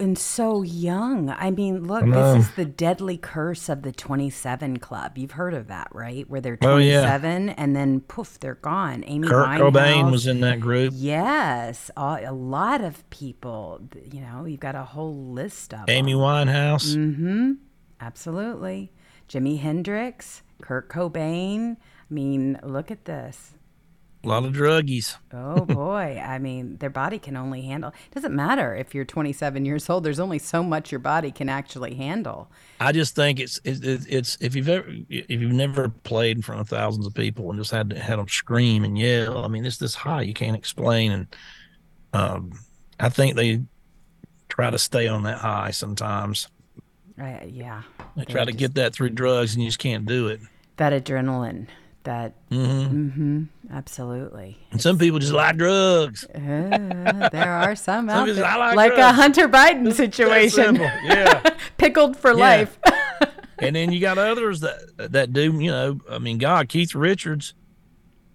[0.00, 1.30] and so young.
[1.30, 5.16] I mean, look, this is the deadly curse of the 27 Club.
[5.18, 6.28] You've heard of that, right?
[6.28, 7.00] Where they're Oh, yeah.
[7.02, 9.04] 27 and then poof, they're gone.
[9.06, 9.72] Amy Kurt Winehouse.
[9.72, 10.94] Cobain was in that group.
[10.96, 13.80] Yes, a, a lot of people.
[14.10, 16.96] You know, you've got a whole list of Amy Winehouse.
[16.96, 17.52] Mm-hmm.
[18.00, 18.92] Absolutely.
[19.28, 21.76] Jimi Hendrix, Kurt Cobain.
[21.76, 23.52] I mean, look at this.
[24.22, 25.16] A lot of druggies.
[25.32, 26.22] Oh boy.
[26.22, 27.90] I mean, their body can only handle.
[28.10, 30.04] It doesn't matter if you're 27 years old.
[30.04, 32.50] There's only so much your body can actually handle.
[32.80, 36.60] I just think it's it's, it's if you've ever if you've never played in front
[36.60, 39.42] of thousands of people and just had to, had them scream and yell.
[39.44, 41.26] I mean, it's this high you can't explain, and
[42.12, 42.52] um,
[42.98, 43.62] I think they
[44.50, 46.48] try to stay on that high sometimes.
[47.18, 47.82] Uh, yeah.
[48.16, 50.40] They They try to just- get that through drugs, and you just can't do it.
[50.76, 51.68] that adrenaline.
[52.04, 53.42] That hmm mm-hmm,
[53.72, 54.56] absolutely.
[54.70, 56.26] And some people just like drugs.
[56.34, 59.12] Uh, there are some out people say, there, "I like like a.
[59.12, 60.76] Hunter Biden situation.
[60.76, 61.42] Yeah.
[61.76, 62.36] pickled for Yeah.
[62.36, 62.78] life.
[63.60, 67.52] and then you got others that that do you know i mean god keith richards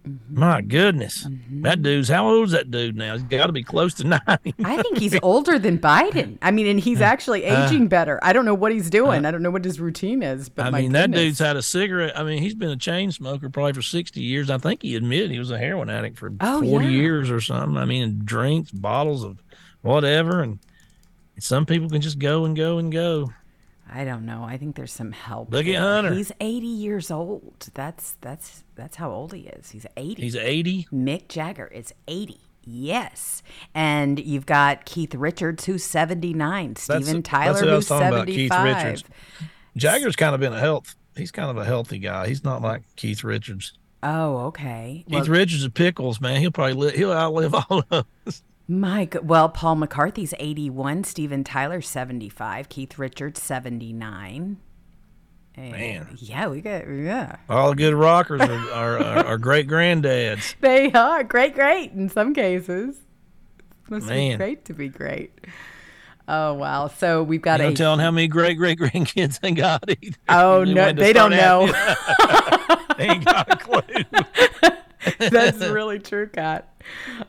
[0.05, 0.39] Mm-hmm.
[0.39, 1.63] my goodness mm-hmm.
[1.63, 4.53] that dude's how old is that dude now he's got to be close to 90
[4.63, 6.37] I think he's older than Biden.
[6.41, 8.19] I mean, and he's uh, actually uh, aging better.
[8.21, 9.25] I don't know what he's doing.
[9.25, 10.49] Uh, I don't know what his routine is.
[10.49, 13.49] But i mean that dude's had a cigarette i mean he's been a chain smoker
[13.49, 16.61] probably for 60 years i think he admitted he was a heroin addict for Oh,
[16.61, 16.91] 40 yeah.
[16.91, 19.41] years or something i mean drinks bottles of
[19.81, 20.59] whatever and
[21.39, 23.31] some people can just go and go and go
[23.91, 24.43] I don't know.
[24.43, 25.51] I think there's some help.
[25.51, 25.75] Look at.
[25.75, 26.13] Hunter.
[26.13, 27.69] He's 80 years old.
[27.73, 29.71] That's that's that's how old he is.
[29.71, 30.21] He's 80.
[30.21, 32.39] he's 80 Mick Jagger is 80.
[32.63, 33.43] Yes.
[33.75, 36.75] And you've got Keith Richards, who's 79.
[36.77, 38.85] Steven that's Tyler, was who's talking about, Keith 75.
[38.85, 39.03] Richards.
[39.77, 42.81] jagger's kind of been a health he's kind of a healthy guy he's not like
[42.95, 43.73] keith richards
[44.07, 45.03] Oh, okay.
[45.07, 48.43] Keith Well, Richards of Pickles, man, he'll probably li- he'll outlive all of us.
[48.67, 54.57] My go- well, Paul McCarthy's 81, Steven Tyler 75, Keith Richards 79.
[55.57, 56.07] And- Man.
[56.17, 57.37] Yeah, we got yeah.
[57.47, 60.55] All the good rockers are are, are, are great granddads.
[60.61, 62.97] They are great, great in some cases.
[63.89, 64.37] Must be Man.
[64.37, 65.31] great to be great.
[66.27, 66.87] Oh wow!
[66.87, 70.17] So we've got You a telling how many great great grandkids they got either.
[70.27, 71.67] Oh no, they don't know.
[72.97, 74.71] they ain't got a clue.
[75.19, 76.73] That's really true, Cat.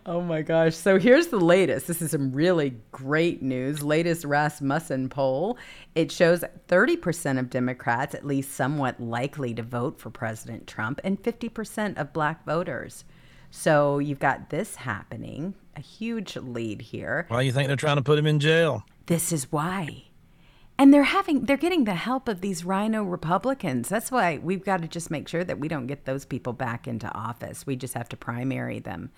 [0.04, 0.74] Oh my gosh.
[0.74, 1.86] So here's the latest.
[1.86, 3.82] This is some really great news.
[3.82, 5.58] Latest Rasmussen poll.
[5.94, 11.22] It shows 30% of Democrats at least somewhat likely to vote for President Trump and
[11.22, 13.04] 50% of black voters.
[13.50, 17.26] So you've got this happening, a huge lead here.
[17.28, 18.84] Why you think they're trying to put him in jail?
[19.06, 20.04] This is why.
[20.78, 23.88] And they're having they're getting the help of these RINO Republicans.
[23.88, 26.86] That's why we've got to just make sure that we don't get those people back
[26.86, 27.66] into office.
[27.66, 29.10] We just have to primary them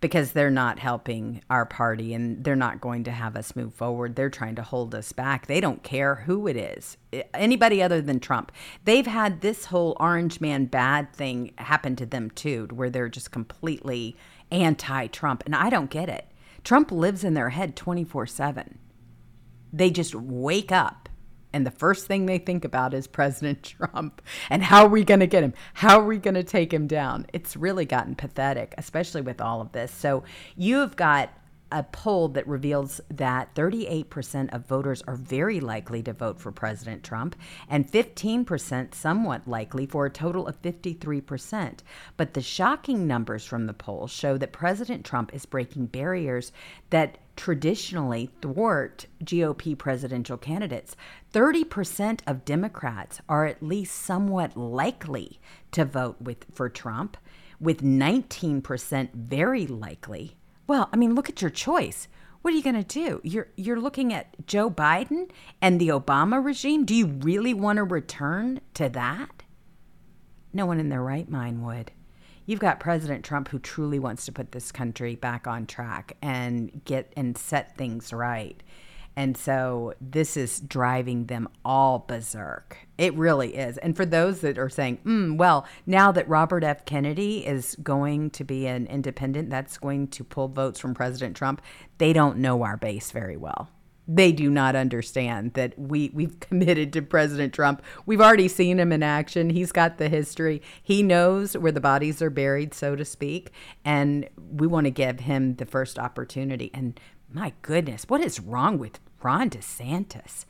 [0.00, 4.14] because they're not helping our party and they're not going to have us move forward.
[4.14, 5.46] They're trying to hold us back.
[5.46, 6.96] They don't care who it is.
[7.12, 8.52] Eh, anybody other than Trump.
[8.84, 13.30] They've had this whole orange man bad thing happen to them too, where they're just
[13.30, 14.16] completely
[14.50, 16.26] anti-Trump and I don't get it.
[16.64, 18.78] Trump lives in their head 24/7
[19.72, 21.08] they just wake up
[21.52, 25.20] and the first thing they think about is President Trump and how are we going
[25.20, 25.54] to get him?
[25.74, 27.26] How are we going to take him down?
[27.32, 29.92] It's really gotten pathetic, especially with all of this.
[29.92, 30.24] So
[30.56, 31.30] you've got
[31.70, 37.04] a poll that reveals that 38% of voters are very likely to vote for President
[37.04, 37.36] Trump
[37.68, 41.80] and 15% somewhat likely for a total of 53%.
[42.16, 46.52] But the shocking numbers from the poll show that President Trump is breaking barriers
[46.88, 50.96] that traditionally thwart GOP presidential candidates.
[51.32, 55.38] 30% of Democrats are at least somewhat likely
[55.70, 57.16] to vote with for Trump,
[57.60, 60.36] with 19% very likely.
[60.66, 62.08] Well, I mean, look at your choice.
[62.42, 63.20] What are you going to do?
[63.22, 65.30] You're you're looking at Joe Biden
[65.62, 66.84] and the Obama regime.
[66.84, 69.44] Do you really want to return to that?
[70.52, 71.92] No one in their right mind would.
[72.48, 76.82] You've got President Trump who truly wants to put this country back on track and
[76.86, 78.62] get and set things right.
[79.14, 82.78] And so this is driving them all berserk.
[82.96, 83.76] It really is.
[83.76, 86.86] And for those that are saying, mm, well, now that Robert F.
[86.86, 91.60] Kennedy is going to be an independent, that's going to pull votes from President Trump,
[91.98, 93.68] they don't know our base very well
[94.08, 97.82] they do not understand that we we've committed to President Trump.
[98.06, 99.50] We've already seen him in action.
[99.50, 100.62] He's got the history.
[100.82, 103.52] He knows where the bodies are buried, so to speak,
[103.84, 106.70] and we want to give him the first opportunity.
[106.72, 106.98] And
[107.30, 110.46] my goodness, what is wrong with Ron DeSantis?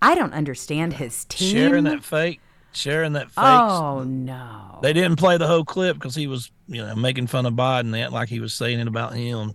[0.00, 1.52] I don't understand his team.
[1.54, 2.40] Sharing that fake,
[2.72, 3.44] sharing that fake.
[3.44, 4.78] oh no.
[4.82, 7.98] They didn't play the whole clip because he was, you know, making fun of Biden.
[8.00, 9.54] Act like he was saying it about him.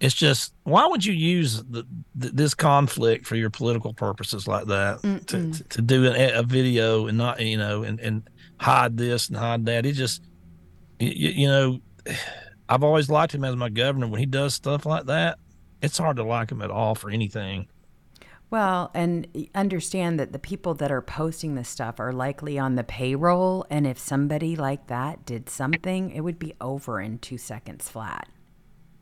[0.00, 1.84] It's just why would you use the,
[2.14, 7.06] this conflict for your political purposes like that to, to, to do a, a video
[7.06, 8.28] and not you know and and
[8.58, 10.22] hide this and hide that it just
[10.98, 11.80] you, you know
[12.68, 15.38] i've always liked him as my governor when he does stuff like that
[15.82, 17.68] it's hard to like him at all for anything
[18.50, 22.82] Well, and understand that the people that are posting this stuff are likely on the
[22.82, 23.64] payroll.
[23.70, 28.28] And if somebody like that did something, it would be over in two seconds flat.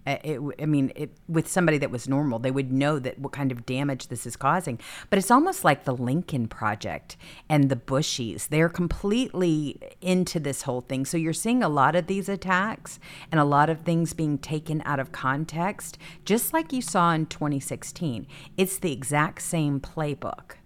[0.09, 3.53] It, I mean, it, with somebody that was normal, they would know that what kind
[3.53, 4.79] of damage this is causing.
[5.11, 7.17] But it's almost like the Lincoln Project
[7.49, 8.49] and the Bushies.
[8.49, 11.05] They're completely into this whole thing.
[11.05, 12.99] So you're seeing a lot of these attacks
[13.31, 17.27] and a lot of things being taken out of context, just like you saw in
[17.27, 18.27] 2016.
[18.57, 20.57] It's the exact same playbook.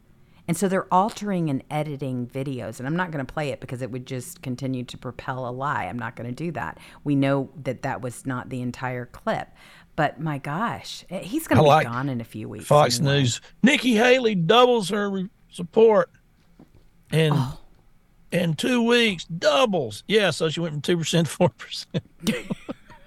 [0.49, 2.79] And so they're altering and editing videos.
[2.79, 5.51] And I'm not going to play it because it would just continue to propel a
[5.51, 5.85] lie.
[5.85, 6.79] I'm not going to do that.
[7.05, 9.49] We know that that was not the entire clip.
[9.95, 12.65] But my gosh, eh, he's going to be like gone in a few weeks.
[12.65, 13.21] Fox anyway.
[13.21, 13.41] News.
[13.63, 16.11] Nikki Haley doubles her re- support,
[17.11, 17.59] and Oh.
[18.33, 20.03] in two weeks doubles.
[20.09, 22.03] Yeah, so she went from two percent to four percent.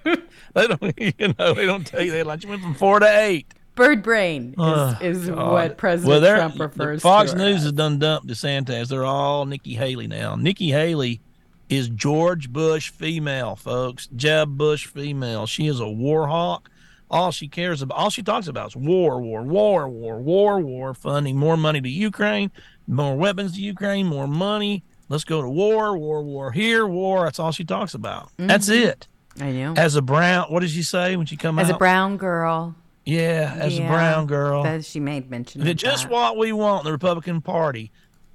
[0.04, 0.16] they
[0.54, 0.80] don't,
[1.18, 2.26] you know, they don't tell you that.
[2.26, 3.52] Like she went from four to eight.
[3.76, 7.36] Bird brain is, Oh, is what President well, Trump refers Fox to.
[7.36, 7.62] Fox News as.
[7.64, 8.88] has done dumped DeSantis.
[8.88, 10.34] They're all Nikki Haley now.
[10.34, 11.20] Nikki Haley
[11.68, 14.08] is George Bush female, folks.
[14.16, 15.46] Jeb Bush female.
[15.46, 16.70] She is a war hawk.
[17.10, 20.92] All she cares about, all she talks about is war, war, war, war, war, war,
[20.92, 22.50] funding more money to Ukraine,
[22.88, 24.82] more weapons to Ukraine, more money.
[25.08, 27.24] Let's go to war, war, war here, war.
[27.24, 28.30] That's all she talks about.
[28.38, 28.88] That's mm-hmm.
[28.88, 29.08] it.
[29.40, 29.74] I know.
[29.76, 31.76] As a brown, what did she say when she come As out?
[31.76, 32.74] a brown girl.
[33.06, 34.62] Yeah, as Yeah, a brown girl.
[34.64, 36.12] That she made mention of just that.
[36.12, 37.90] what we want in the Republican Party?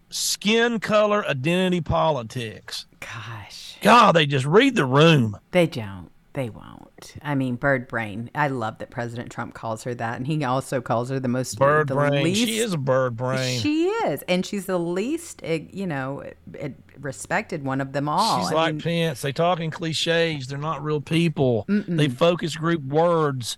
[0.09, 2.85] Skin color identity politics.
[2.99, 5.37] Gosh, God, they just read the room.
[5.51, 6.09] they don't.
[6.33, 7.15] They won't.
[7.21, 8.31] I mean, bird brain.
[8.33, 11.59] I love that President Trump calls her that, and he also calls her the most
[11.59, 12.23] Bird the brain.
[12.23, 13.59] least She is a bird brain.
[13.59, 16.23] She is, and she's the least, eh, you know,
[16.57, 16.69] eh,
[17.01, 18.39] respected one of them all.
[18.43, 19.21] She's I like mean, Pence.
[19.21, 20.47] They talk in cliches.
[20.47, 21.65] They're not real people.
[21.67, 23.57] They focus group words.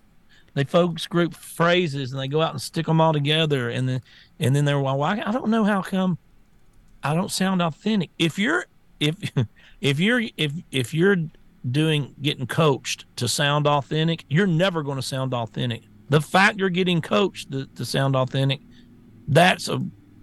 [0.53, 3.69] They focus group phrases, and they go out and stick them all together.
[3.69, 4.01] And then,
[4.39, 5.01] and then they're well?
[5.01, 6.17] I don't know how come
[7.03, 8.09] I don't sound authentic.
[8.17, 8.65] If you're
[8.99, 9.15] if
[9.81, 11.17] if you're if if you're
[11.69, 15.83] doing getting coached to sound authentic, you're never going to sound authentic.
[16.09, 18.61] The fact you're getting coached to, to sound authentic,
[19.27, 19.79] that's a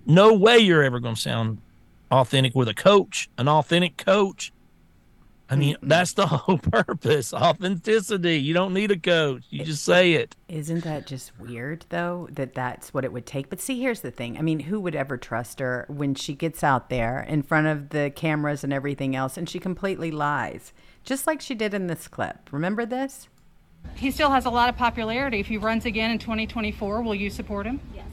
[0.06, 1.58] no way you're ever going to sound
[2.10, 4.52] authentic with a coach, an authentic coach.
[5.50, 7.34] I mean, that's the whole purpose.
[7.34, 8.38] Authenticity.
[8.38, 9.42] You don't need a coach.
[9.50, 10.36] You just say it.
[10.48, 13.50] Isn't that just weird, though, that that's what it would take?
[13.50, 14.38] But see, here's the thing.
[14.38, 17.90] I mean, who would ever trust her when she gets out there in front of
[17.90, 20.72] the cameras and everything else and she completely lies,
[21.02, 22.48] just like she did in this clip?
[22.52, 23.28] Remember this?
[23.96, 25.40] He still has a lot of popularity.
[25.40, 27.80] If he runs again in 2024, will you support him?
[27.94, 28.04] Yes.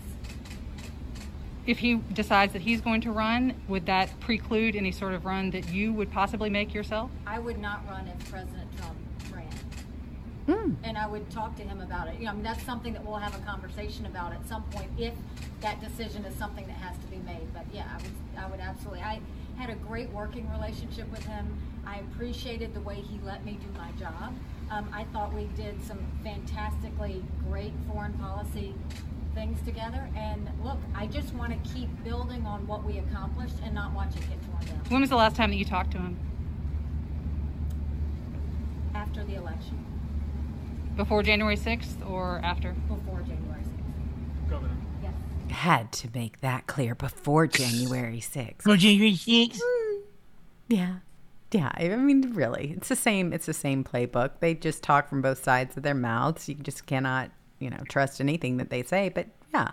[1.68, 5.52] If he decides that he's going to run, would that preclude any sort of run
[5.52, 7.12] that you would possibly make yourself?
[7.28, 8.96] I would not run if President Trump
[9.34, 9.52] ran.
[10.46, 10.76] Hmm.
[10.86, 12.20] And I would talk to him about it.
[12.20, 14.90] You know, I mean, that's something that we'll have a conversation about at some point
[14.98, 15.14] if
[15.60, 17.54] that decision is something that has to be made.
[17.54, 19.02] But yeah, I would, I would absolutely.
[19.02, 19.20] I
[19.58, 21.62] had a great working relationship with him.
[21.86, 24.34] I appreciated the way he let me do my job.
[24.72, 28.74] Um, I thought we did some fantastically great foreign policy
[29.38, 30.10] things together.
[30.16, 34.10] And look, I just want to keep building on what we accomplished and not watch
[34.16, 36.18] it get torn down When was the last time that you talked to him?
[38.96, 39.86] after the election,
[40.96, 42.72] Before January 6th or after?
[42.88, 44.50] before January 6th.
[44.50, 44.76] Governor.
[45.04, 45.14] Yes.
[45.52, 48.64] Had to make that clear before January 6th.
[48.64, 49.60] For January 6th.
[49.60, 50.00] Mm.
[50.70, 50.96] Yeah.
[51.52, 53.32] Yeah, I mean, really, it's the same.
[53.32, 54.32] It's the same playbook.
[54.42, 56.50] They just talk from both sides of their mouths.
[56.50, 57.30] You just cannot,
[57.60, 59.10] you know, trust anything that they say.
[59.10, 59.72] But yeah,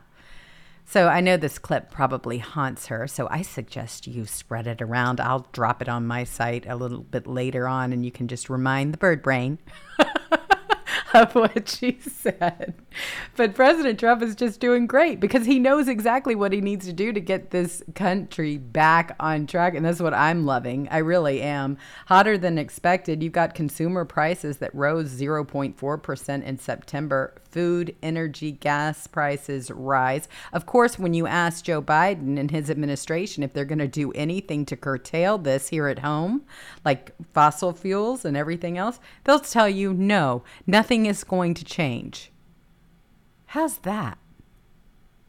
[0.85, 3.07] so I know this clip probably haunts her.
[3.07, 5.21] So I suggest you spread it around.
[5.21, 8.51] I'll drop it on my site a little bit later on, and you can just
[8.51, 9.59] remind the bird brain
[11.15, 12.75] of what she said.
[13.37, 16.93] But President Trump is just doing great because he knows exactly what he needs to
[16.93, 19.75] do to get this country back on track.
[19.75, 20.89] And that's what I'm loving.
[20.91, 21.79] I really am.
[22.07, 23.23] Hotter than expected.
[23.23, 27.35] You've got consumer prices that rose 0.4% in September.
[27.51, 30.29] Food, energy, gas prices rise.
[30.53, 34.11] Of course, when you ask Joe Biden and his administration if they're going to do
[34.13, 36.43] anything to curtail this here at home,
[36.85, 42.31] like fossil fuels and everything else, they'll tell you no, nothing is going to change.
[43.47, 44.19] How's that?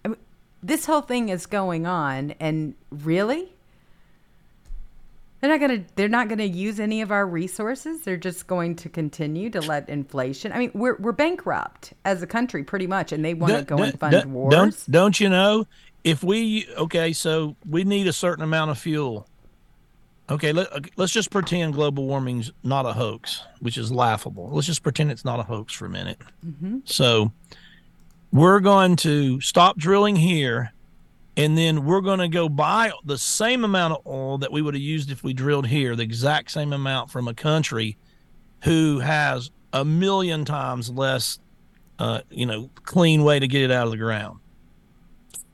[0.03, 0.17] I mean,
[0.63, 3.51] this whole thing is going on, and really?
[5.41, 5.86] They're not gonna.
[5.95, 8.01] They're not gonna use any of our resources.
[8.01, 10.51] They're just going to continue to let inflation.
[10.51, 13.78] I mean, we're we're bankrupt as a country, pretty much, and they want to go
[13.78, 14.51] and fund don't, wars.
[14.51, 15.67] Don't don't you know?
[16.03, 19.28] If we okay, so we need a certain amount of fuel.
[20.30, 20.67] Okay, let,
[20.97, 24.49] let's just pretend global warming's not a hoax, which is laughable.
[24.51, 26.19] Let's just pretend it's not a hoax for a minute.
[26.45, 26.80] Mm-hmm.
[26.86, 27.32] So
[28.32, 30.73] we're going to stop drilling here
[31.38, 34.73] and then we're going to go buy the same amount of oil that we would
[34.73, 37.97] have used if we drilled here, the exact same amount from a country
[38.63, 41.39] who has a million times less,
[41.99, 44.39] uh, you know, clean way to get it out of the ground.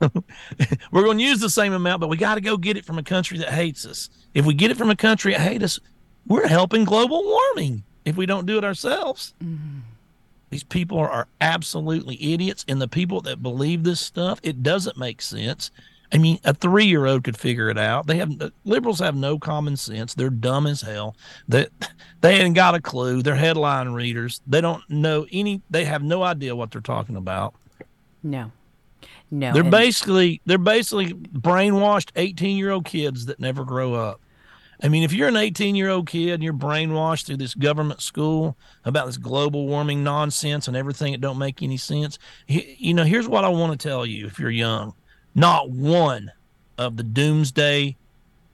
[0.92, 2.98] we're going to use the same amount, but we got to go get it from
[2.98, 4.08] a country that hates us.
[4.34, 5.80] If we get it from a country that hates us,
[6.26, 9.34] we're helping global warming if we don't do it ourselves.
[9.42, 9.80] Mm-hmm.
[10.50, 12.64] These people are, are absolutely idiots.
[12.68, 15.70] And the people that believe this stuff, it doesn't make sense.
[16.12, 18.06] I mean, a three year old could figure it out.
[18.06, 20.12] They have liberals have no common sense.
[20.12, 21.16] They're dumb as hell.
[21.48, 21.86] That they,
[22.20, 23.22] they ain't got a clue.
[23.22, 24.42] They're headline readers.
[24.46, 25.62] They don't know any.
[25.70, 27.54] They have no idea what they're talking about.
[28.22, 28.52] No,
[29.30, 29.52] no.
[29.52, 34.20] They're basically they're basically brainwashed eighteen year old kids that never grow up.
[34.82, 38.00] I mean, if you're an 18 year old kid and you're brainwashed through this government
[38.02, 43.04] school about this global warming nonsense and everything that don't make any sense, you know,
[43.04, 44.94] here's what I want to tell you if you're young.
[45.36, 46.32] Not one
[46.78, 47.96] of the doomsday,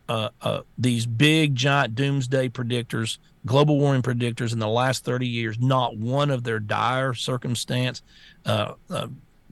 [0.09, 5.59] uh, uh, these big, giant doomsday predictors, global warming predictors in the last 30 years,
[5.59, 8.03] not one of their dire circumstance
[8.45, 9.09] uh, uh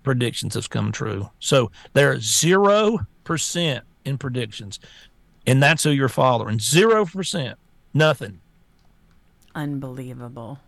[0.06, 1.28] predictions have come true.
[1.40, 4.80] So they're 0% in predictions
[5.46, 6.58] and that's who you're following.
[6.58, 7.58] Zero percent,
[7.94, 8.40] nothing.
[9.54, 10.58] Unbelievable.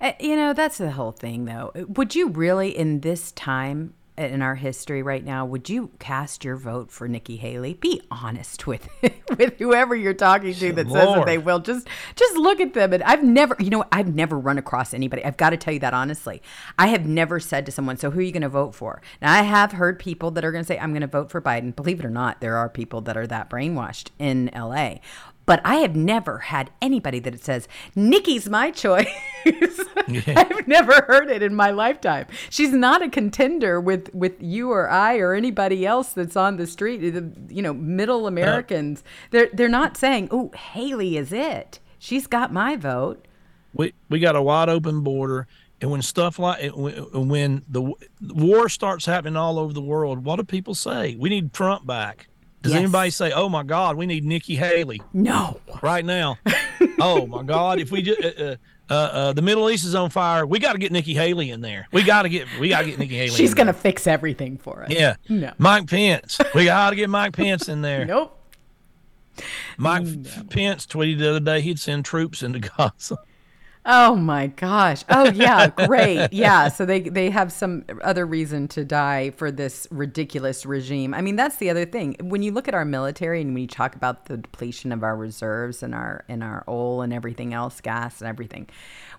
[0.00, 1.72] Uh, you know, that's the whole thing, though.
[1.74, 6.56] Would you really, in this time in our history right now, would you cast your
[6.56, 7.74] vote for Nikki Haley?
[7.74, 8.88] Be honest with
[9.38, 11.00] with whoever you're talking to that Lord.
[11.00, 11.58] says that they will.
[11.58, 12.92] Just just look at them.
[12.92, 15.24] And I've never, you know, I've never run across anybody.
[15.24, 16.42] I've got to tell you that honestly.
[16.78, 19.32] I have never said to someone, "So who are you going to vote for?" Now
[19.32, 21.74] I have heard people that are going to say, "I'm going to vote for Biden."
[21.74, 24.96] Believe it or not, there are people that are that brainwashed in LA.
[25.46, 29.08] But I have never had anybody that it says, Nikki's my choice.
[29.44, 30.20] yeah.
[30.36, 32.26] I've never heard it in my lifetime.
[32.50, 36.66] She's not a contender with, with you or I or anybody else that's on the
[36.66, 36.98] street.
[36.98, 39.02] The, you know, middle Americans.
[39.06, 41.78] Uh, they're they're not saying, "Oh, Haley is it.
[41.98, 43.26] She's got my vote."
[43.72, 45.46] We we got a wide open border,
[45.80, 50.44] and when stuff like when the war starts happening all over the world, what do
[50.44, 51.14] people say?
[51.16, 52.28] We need Trump back.
[52.62, 52.80] Does yes.
[52.80, 55.00] anybody say, "Oh my God, we need Nikki Haley"?
[55.12, 55.60] No.
[55.82, 56.38] Right now.
[57.00, 58.56] oh my God, if we just uh, uh,
[58.88, 61.60] uh, uh, the Middle East is on fire, we got to get Nikki Haley in
[61.60, 61.88] there.
[61.92, 63.30] We got to get we got to get Nikki Haley.
[63.30, 63.80] She's gonna there.
[63.80, 64.90] fix everything for us.
[64.90, 65.16] Yeah.
[65.28, 65.52] No.
[65.58, 66.38] Mike Pence.
[66.54, 68.04] We got to get Mike Pence in there.
[68.04, 68.32] nope.
[69.76, 70.42] Mike no.
[70.50, 73.18] Pence tweeted the other day he'd send troops into Gaza.
[73.88, 75.04] Oh my gosh.
[75.08, 76.32] Oh yeah, great.
[76.32, 81.14] Yeah, so they they have some other reason to die for this ridiculous regime.
[81.14, 82.16] I mean, that's the other thing.
[82.20, 85.16] When you look at our military and when you talk about the depletion of our
[85.16, 88.68] reserves and our and our oil and everything else, gas and everything.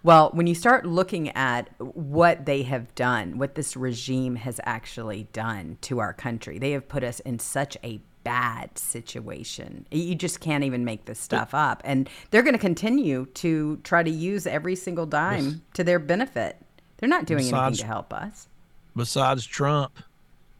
[0.04, 5.28] Well, when you start looking at what they have done, what this regime has actually
[5.32, 9.86] done to our country, they have put us in such a bad situation.
[9.90, 11.82] You just can't even make this stuff up.
[11.86, 16.58] And they're going to continue to try to use every single dime to their benefit.
[16.98, 18.50] They're not doing besides, anything to help us.
[18.98, 19.94] Besides Trump,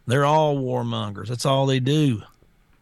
[0.06, 1.28] they're all warmongers.
[1.28, 2.22] That's all they do.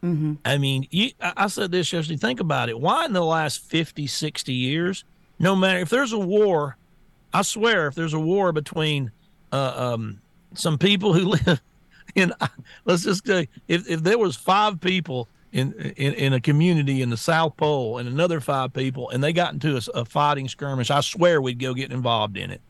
[0.04, 0.34] Mm-hmm.
[0.46, 2.18] I mean, you, I said this yesterday.
[2.18, 2.80] Think about it.
[2.80, 5.04] Why in the last 50, 60 years,
[5.40, 6.78] no matter if there's a war,
[7.34, 9.10] I swear, if there's a war between
[9.52, 10.22] uh, um,
[10.54, 11.60] some people who live
[12.16, 12.34] and
[12.86, 17.10] let's just say if, if there was five people in, in in a community in
[17.10, 20.92] the South Pole and another five people and they got into a, a fighting skirmish,
[20.92, 22.62] I swear we'd go get involved in it.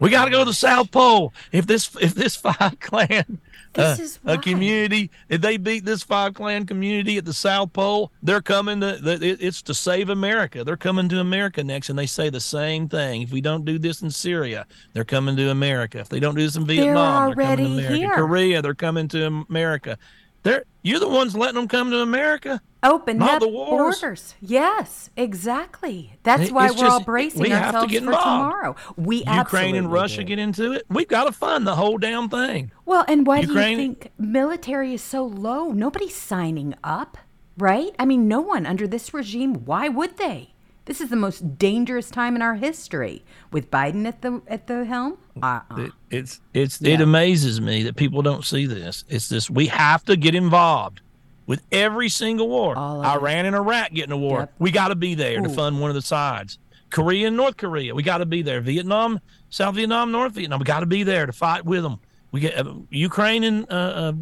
[0.00, 1.32] We got to go to the South Pole.
[1.52, 3.40] If this if this five clan
[3.76, 8.42] uh, a community if they beat this five clan community at the South Pole, they're
[8.42, 10.64] coming to it's to save America.
[10.64, 13.22] They're coming to America next, and they say the same thing.
[13.22, 15.98] If we don't do this in Syria, they're coming to America.
[15.98, 17.96] If they don't do this in Vietnam, they're, they're coming to America.
[17.96, 18.14] Here.
[18.14, 19.98] Korea, they're coming to America.
[20.42, 22.62] They're you're the ones letting them come to America.
[22.82, 24.36] Open up the borders.
[24.40, 26.14] Yes, exactly.
[26.22, 28.76] That's why we're just, all bracing ourselves for tomorrow.
[28.96, 30.24] We Ukraine and Russia do.
[30.24, 30.86] get into it.
[30.88, 32.70] We've got to fund the whole damn thing.
[32.86, 35.72] Well, and why Ukraine, do you think military is so low?
[35.72, 37.18] Nobody's signing up,
[37.56, 37.90] right?
[37.98, 39.66] I mean, no one under this regime.
[39.66, 40.54] Why would they?
[40.88, 43.22] This is the most dangerous time in our history
[43.52, 45.18] with Biden at the at the helm.
[45.42, 45.82] Uh-uh.
[45.82, 46.94] It, it's it's yeah.
[46.94, 49.04] it amazes me that people don't see this.
[49.06, 51.02] It's this we have to get involved.
[51.48, 52.76] with every single war.
[52.76, 53.08] Of it.
[53.08, 54.40] Iran and Iraq getting a war.
[54.40, 54.54] Yep.
[54.60, 56.58] We got to be there to fund one of the sides.
[56.90, 58.60] Korea and North Korea, we got to be there.
[58.60, 59.20] Vietnam,
[59.50, 61.98] South Vietnam, North Vietnam, we got to be there to fight with them.
[62.32, 64.12] We get uh, Ukraine and uh, uh,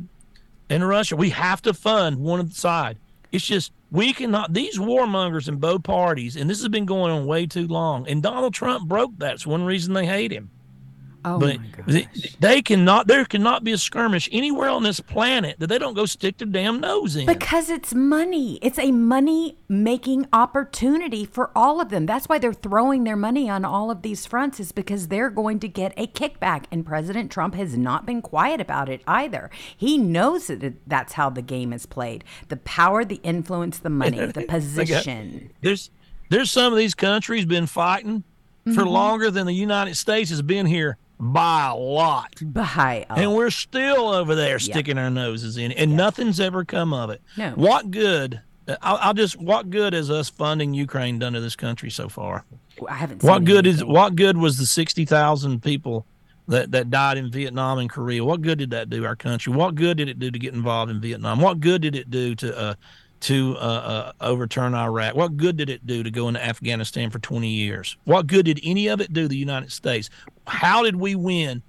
[0.70, 1.16] and Russia.
[1.16, 2.98] We have to fund one of the side.
[3.32, 4.53] It's just we cannot.
[4.53, 8.07] These warmongers in both parties, and this has been going on way too long.
[8.07, 9.34] And Donald Trump broke that.
[9.34, 10.51] It's one reason they hate him.
[11.28, 12.06] Oh But they,
[12.38, 13.08] they cannot.
[13.08, 16.46] There cannot be a skirmish anywhere on this planet that they don't go stick their
[16.46, 17.26] damn nose in.
[17.26, 18.60] Because it's money.
[18.62, 22.06] It's a money making opportunity for all of them.
[22.06, 25.58] That's why they're throwing their money on all of these fronts, is because they're going
[25.60, 26.66] to get a kickback.
[26.70, 29.50] And President Trump has not been quiet about it either.
[29.76, 34.24] He knows that that's how the game is played the power, the influence, the money,
[34.32, 35.50] the position.
[35.60, 35.90] there's
[36.30, 38.22] there's some of these countries been fighting
[38.64, 38.88] for Mm-hmm.
[38.88, 42.34] longer than the United States has been here by a lot.
[42.42, 46.64] By a And we're still over there sticking our noses in, it, and nothing's ever
[46.64, 47.22] come of it.
[47.36, 47.50] No.
[47.52, 48.40] What good?
[48.82, 49.40] I'll, I'll just.
[49.40, 52.44] What good has us funding Ukraine done to this country so far?
[52.88, 53.84] I haven't seen What good is?
[53.84, 56.04] What good was the sixty thousand people
[56.48, 58.24] that that died in Vietnam and Korea?
[58.24, 59.52] What good did that do our country?
[59.52, 61.40] What good did it do to get involved in Vietnam?
[61.40, 62.74] What good did it do to uh,
[63.26, 65.16] to uh, uh, overturn Iraq?
[65.16, 67.96] What good did it do to go into Afghanistan for twenty years?
[68.04, 70.10] What good did any of it do the United States?
[70.46, 71.62] How did we win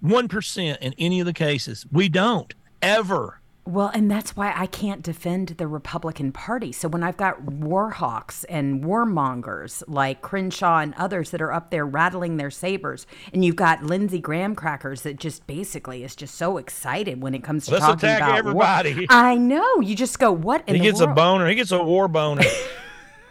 [0.00, 1.86] one percent in any of the cases?
[1.92, 2.52] We don't
[2.82, 3.40] ever.
[3.66, 6.70] Well, and that's why I can't defend the Republican Party.
[6.70, 11.70] So when I've got war hawks and warmongers like Crenshaw and others that are up
[11.70, 16.34] there rattling their sabers, and you've got Lindsey Graham crackers that just basically is just
[16.34, 18.64] so excited when it comes to Let's talking attack about war.
[18.64, 19.06] everybody.
[19.08, 19.80] I know.
[19.80, 21.48] You just go, what in He gets a boner.
[21.48, 22.42] He gets a war boner.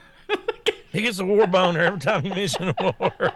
[0.91, 3.31] he gets a war boner every time he mention a war.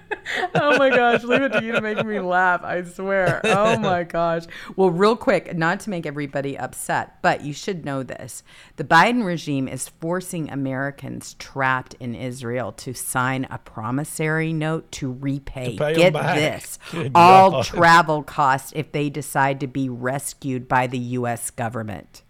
[0.54, 2.62] oh my gosh, leave it to you to make me laugh.
[2.62, 3.40] I swear.
[3.44, 4.44] Oh my gosh.
[4.76, 8.42] Well, real quick, not to make everybody upset, but you should know this.
[8.76, 15.12] The Biden regime is forcing Americans trapped in Israel to sign a promissory note to
[15.12, 15.76] repay.
[15.76, 16.78] To Get this.
[16.90, 17.64] Good all God.
[17.64, 22.22] travel costs if they decide to be rescued by the US government.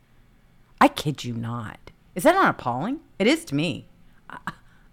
[0.81, 1.91] I kid you not.
[2.15, 3.01] Is that not appalling?
[3.19, 3.89] It is to me.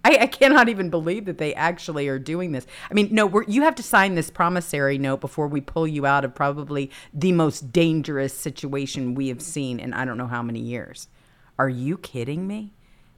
[0.05, 2.67] I, I cannot even believe that they actually are doing this.
[2.91, 6.23] I mean, no, you have to sign this promissory note before we pull you out
[6.23, 10.59] of probably the most dangerous situation we have seen in I don't know how many
[10.59, 11.07] years.
[11.57, 12.71] Are you kidding me?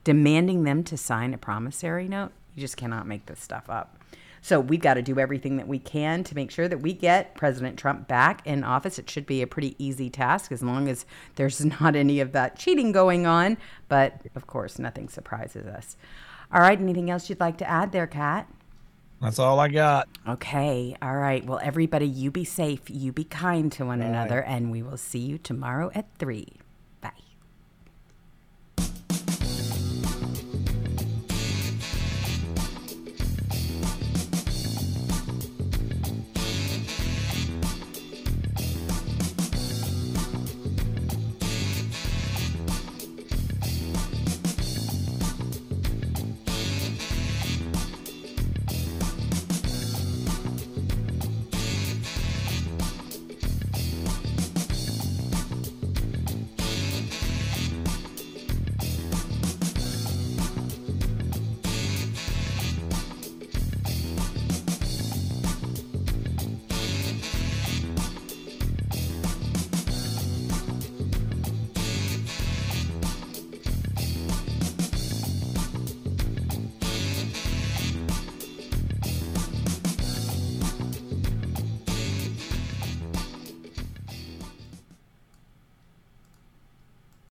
[0.05, 2.31] Demanding them to sign a promissory note?
[2.55, 4.01] You just cannot make this stuff up.
[4.41, 7.35] So we've got to do everything that we can to make sure that we get
[7.35, 8.97] President Trump back in office.
[8.97, 12.57] It should be a pretty easy task as long as there's not any of that
[12.57, 13.57] cheating going on.
[13.89, 15.97] But of course, nothing surprises us.
[16.51, 18.47] All right, anything else you'd like to add there, Cat?
[19.21, 20.07] That's all I got.
[20.27, 21.43] Okay, all right.
[21.43, 25.19] Well, everybody, you be safe, you be kind to one another, and we will see
[25.19, 26.47] you tomorrow at 3.